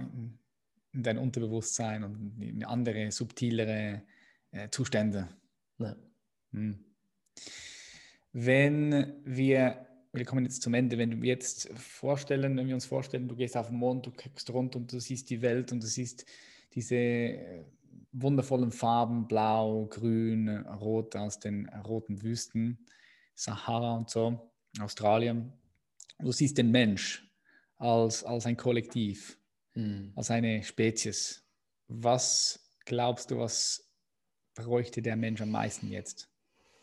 [0.93, 4.03] in, in, dein Unterbewusstsein und in andere, subtilere
[4.51, 5.27] äh, Zustände.
[5.79, 5.95] Ja.
[6.51, 6.73] Mm.
[8.33, 13.27] Wenn wir wir kommen jetzt zum Ende, wenn wir jetzt vorstellen, wenn wir uns vorstellen,
[13.27, 15.87] du gehst auf den Mond, du guckst runter und du siehst die Welt und du
[15.87, 16.25] siehst
[16.73, 17.63] diese äh,
[18.11, 22.85] wundervollen Farben, blau, grün, rot aus den roten Wüsten,
[23.35, 25.53] Sahara und so, Australien.
[26.19, 27.25] Du siehst den Mensch
[27.77, 29.37] als, als ein Kollektiv,
[29.73, 30.13] mhm.
[30.15, 31.45] als eine Spezies.
[31.87, 33.91] Was glaubst du, was
[34.55, 36.29] bräuchte der Mensch am meisten jetzt,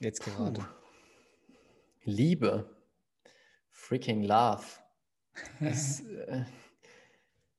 [0.00, 0.60] jetzt gerade?
[0.60, 0.66] Puh.
[2.04, 2.76] Liebe.
[3.70, 4.64] Freaking Love.
[5.60, 6.44] Es, äh,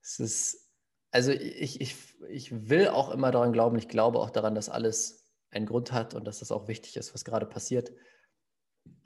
[0.01, 0.71] es ist,
[1.11, 1.95] also ich, ich,
[2.29, 6.13] ich will auch immer daran glauben, ich glaube auch daran, dass alles einen Grund hat
[6.13, 7.91] und dass das auch wichtig ist, was gerade passiert.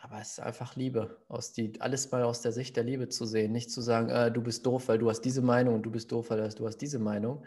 [0.04, 3.26] Aber es ist einfach Liebe, aus die, alles mal aus der Sicht der Liebe zu
[3.26, 3.54] sehen.
[3.54, 6.12] Nicht zu sagen, äh, du bist doof, weil du hast diese Meinung und du bist
[6.12, 7.46] doof, weil du hast diese Meinung,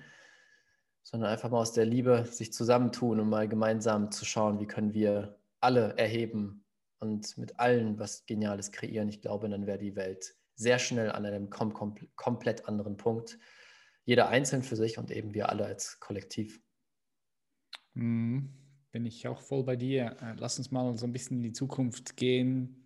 [1.02, 4.94] sondern einfach mal aus der Liebe sich zusammentun und mal gemeinsam zu schauen, wie können
[4.94, 6.64] wir alle erheben,
[6.98, 9.08] und mit allen was Geniales kreieren.
[9.08, 13.38] Ich glaube, dann wäre die Welt sehr schnell an einem kom kom komplett anderen Punkt.
[14.04, 16.62] Jeder einzeln für sich und eben wir alle als Kollektiv.
[17.94, 18.65] Mhm.
[18.96, 20.16] Bin ich auch voll bei dir.
[20.22, 22.82] Äh, lass uns mal so ein bisschen in die Zukunft gehen.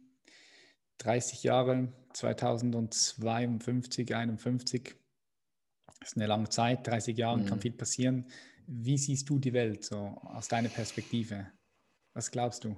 [0.99, 4.97] 30 Jahre, 2052, 51.
[6.01, 7.47] Das ist eine lange Zeit, 30 Jahre mhm.
[7.47, 8.27] kann viel passieren.
[8.67, 11.47] Wie siehst du die Welt so aus deiner Perspektive?
[12.13, 12.75] Was glaubst du?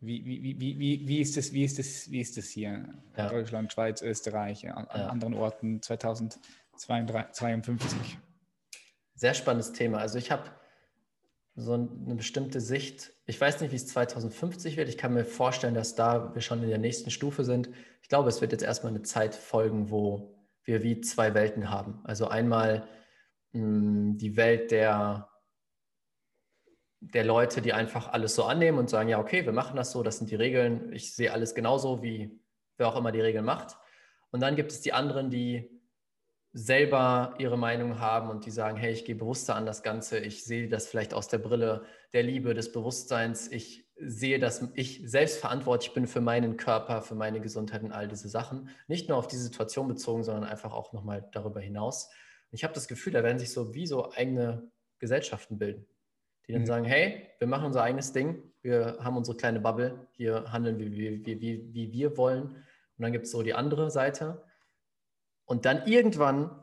[0.00, 2.92] Wie, wie, wie, wie, wie, ist, das, wie, ist, das, wie ist das hier?
[3.16, 3.28] Ja.
[3.28, 5.06] Deutschland, Schweiz, Österreich, an, ja.
[5.06, 8.18] anderen Orten 2052?
[9.14, 9.98] Sehr spannendes Thema.
[9.98, 10.50] Also ich habe
[11.56, 13.12] so eine bestimmte Sicht.
[13.24, 14.90] Ich weiß nicht, wie es 2050 wird.
[14.90, 17.70] Ich kann mir vorstellen, dass da wir schon in der nächsten Stufe sind.
[18.02, 22.00] Ich glaube, es wird jetzt erstmal eine Zeit folgen, wo wir wie zwei Welten haben.
[22.04, 22.86] Also einmal
[23.52, 25.30] mh, hm, die Welt der,
[27.00, 30.02] der Leute, die einfach alles so annehmen und sagen, ja, okay, wir machen das so,
[30.02, 30.92] das sind die Regeln.
[30.92, 32.38] Ich sehe alles genauso, wie
[32.76, 33.78] wer auch immer die Regeln macht.
[34.30, 35.75] Und dann gibt es die anderen, die
[36.56, 40.42] selber ihre Meinung haben und die sagen, hey, ich gehe bewusster an das Ganze, ich
[40.42, 41.84] sehe das vielleicht aus der Brille
[42.14, 47.14] der Liebe, des Bewusstseins, ich sehe, dass ich selbst verantwortlich bin für meinen Körper, für
[47.14, 48.70] meine Gesundheit und all diese Sachen.
[48.88, 52.06] Nicht nur auf die Situation bezogen, sondern einfach auch nochmal darüber hinaus.
[52.50, 55.86] Und ich habe das Gefühl, da werden sich so wie so eigene Gesellschaften bilden,
[56.48, 56.66] die dann mhm.
[56.66, 60.90] sagen, hey, wir machen unser eigenes Ding, wir haben unsere kleine Bubble, hier handeln wir,
[60.90, 62.44] wie, wie, wie, wie wir wollen.
[62.44, 64.42] Und dann gibt es so die andere Seite
[65.46, 66.62] und dann irgendwann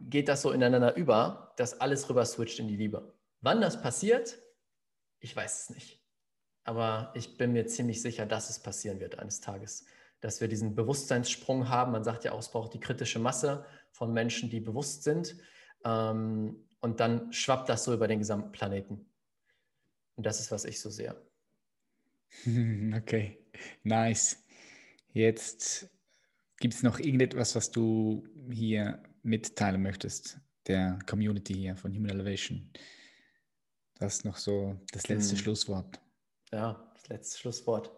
[0.00, 3.14] geht das so ineinander über, dass alles rüber switcht in die Liebe.
[3.40, 4.38] Wann das passiert,
[5.20, 6.02] ich weiß es nicht.
[6.64, 9.84] Aber ich bin mir ziemlich sicher, dass es passieren wird eines Tages.
[10.20, 11.92] Dass wir diesen Bewusstseinssprung haben.
[11.92, 15.36] Man sagt ja auch, es braucht die kritische Masse von Menschen, die bewusst sind.
[15.84, 19.06] Ähm, und dann schwappt das so über den gesamten Planeten.
[20.16, 21.14] Und das ist, was ich so sehe.
[22.96, 23.38] Okay,
[23.84, 24.44] nice.
[25.12, 25.88] Jetzt
[26.60, 32.70] Gibt es noch irgendetwas, was du hier mitteilen möchtest, der Community hier von Human Elevation?
[33.98, 35.38] Das ist noch so das letzte hm.
[35.38, 36.00] Schlusswort.
[36.52, 37.90] Ja, das letzte Schlusswort.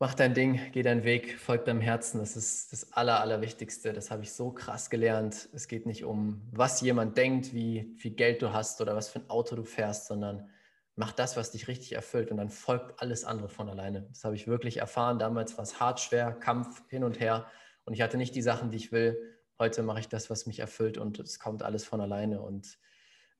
[0.00, 2.18] Mach dein Ding, geh deinen Weg, folg deinem Herzen.
[2.18, 3.92] Das ist das Aller, Allerwichtigste.
[3.92, 5.48] Das habe ich so krass gelernt.
[5.52, 9.20] Es geht nicht um, was jemand denkt, wie viel Geld du hast oder was für
[9.20, 10.50] ein Auto du fährst, sondern
[10.96, 14.02] mach das, was dich richtig erfüllt und dann folgt alles andere von alleine.
[14.02, 15.18] Das habe ich wirklich erfahren.
[15.18, 17.46] Damals war es hart, schwer, Kampf hin und her
[17.84, 19.16] und ich hatte nicht die Sachen, die ich will.
[19.58, 22.40] Heute mache ich das, was mich erfüllt und es kommt alles von alleine.
[22.40, 22.78] Und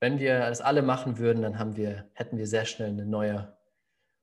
[0.00, 3.56] wenn wir das alle machen würden, dann haben wir, hätten wir sehr schnell eine neue,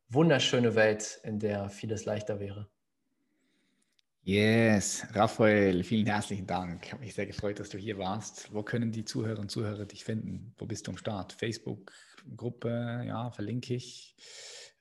[0.09, 2.69] wunderschöne Welt, in der vieles leichter wäre.
[4.23, 6.85] Yes, Raphael, vielen herzlichen Dank.
[6.85, 8.53] Ich habe mich sehr gefreut, dass du hier warst.
[8.53, 10.53] Wo können die Zuhörer und Zuhörer dich finden?
[10.59, 11.33] Wo bist du am Start?
[11.33, 11.91] Facebook,
[12.35, 14.15] Gruppe, ja, verlinke ich.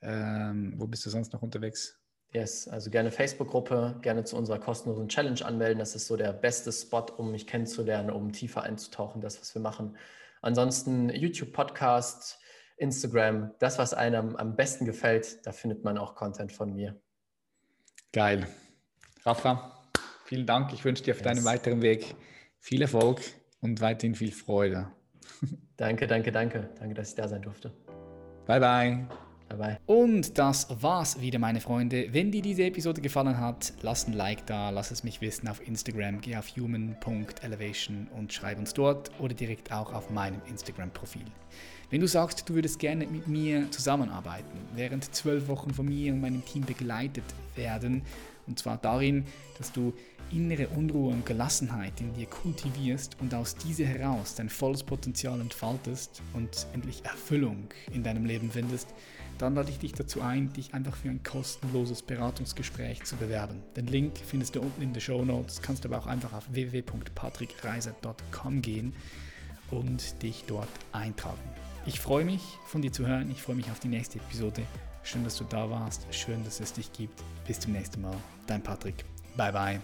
[0.03, 2.01] Ähm, wo bist du sonst noch unterwegs?
[2.33, 5.81] Yes, also gerne Facebook-Gruppe, gerne zu unserer kostenlosen Challenge anmelden.
[5.81, 9.63] Das ist so der beste Spot, um mich kennenzulernen, um tiefer einzutauchen, das, was wir
[9.63, 9.97] machen.
[10.41, 12.39] Ansonsten YouTube-Podcast,
[12.77, 17.01] Instagram, das, was einem am besten gefällt, da findet man auch Content von mir.
[18.13, 18.47] Geil.
[19.25, 19.83] Rafa,
[20.25, 20.73] vielen Dank.
[20.73, 21.27] Ich wünsche dir auf yes.
[21.27, 22.15] deinem weiteren Weg
[22.61, 23.21] viel Erfolg
[23.61, 24.91] und weiterhin viel Freude.
[25.81, 26.69] Danke, danke, danke.
[26.79, 27.73] Danke, dass ich da sein durfte.
[28.47, 29.07] Bye, bye.
[29.49, 29.79] Bye, bye.
[29.87, 32.09] Und das war's wieder, meine Freunde.
[32.13, 35.67] Wenn dir diese Episode gefallen hat, lass ein Like da, lass es mich wissen auf
[35.67, 36.21] Instagram.
[36.21, 41.25] Geh auf human.elevation und schreib uns dort oder direkt auch auf meinem Instagram-Profil.
[41.89, 46.21] Wenn du sagst, du würdest gerne mit mir zusammenarbeiten, während zwölf Wochen von mir und
[46.21, 47.25] meinem Team begleitet
[47.57, 48.03] werden,
[48.47, 49.25] und zwar darin,
[49.57, 49.95] dass du
[50.33, 56.23] innere Unruhe und Gelassenheit in dir kultivierst und aus dieser heraus dein volles Potenzial entfaltest
[56.35, 58.89] und endlich Erfüllung in deinem Leben findest,
[59.39, 63.63] dann lade ich dich dazu ein, dich einfach für ein kostenloses Beratungsgespräch zu bewerben.
[63.77, 68.61] Den Link findest du unten in den Show Notes, kannst aber auch einfach auf www.patrickreiser.com
[68.61, 68.93] gehen
[69.71, 71.41] und dich dort eintragen.
[71.87, 73.31] Ich freue mich, von dir zu hören.
[73.31, 74.63] Ich freue mich auf die nächste Episode.
[75.03, 76.07] Schön, dass du da warst.
[76.11, 77.23] Schön, dass es dich gibt.
[77.47, 78.17] Bis zum nächsten Mal.
[78.47, 79.05] Dein Patrick.
[79.37, 79.81] Bye bye.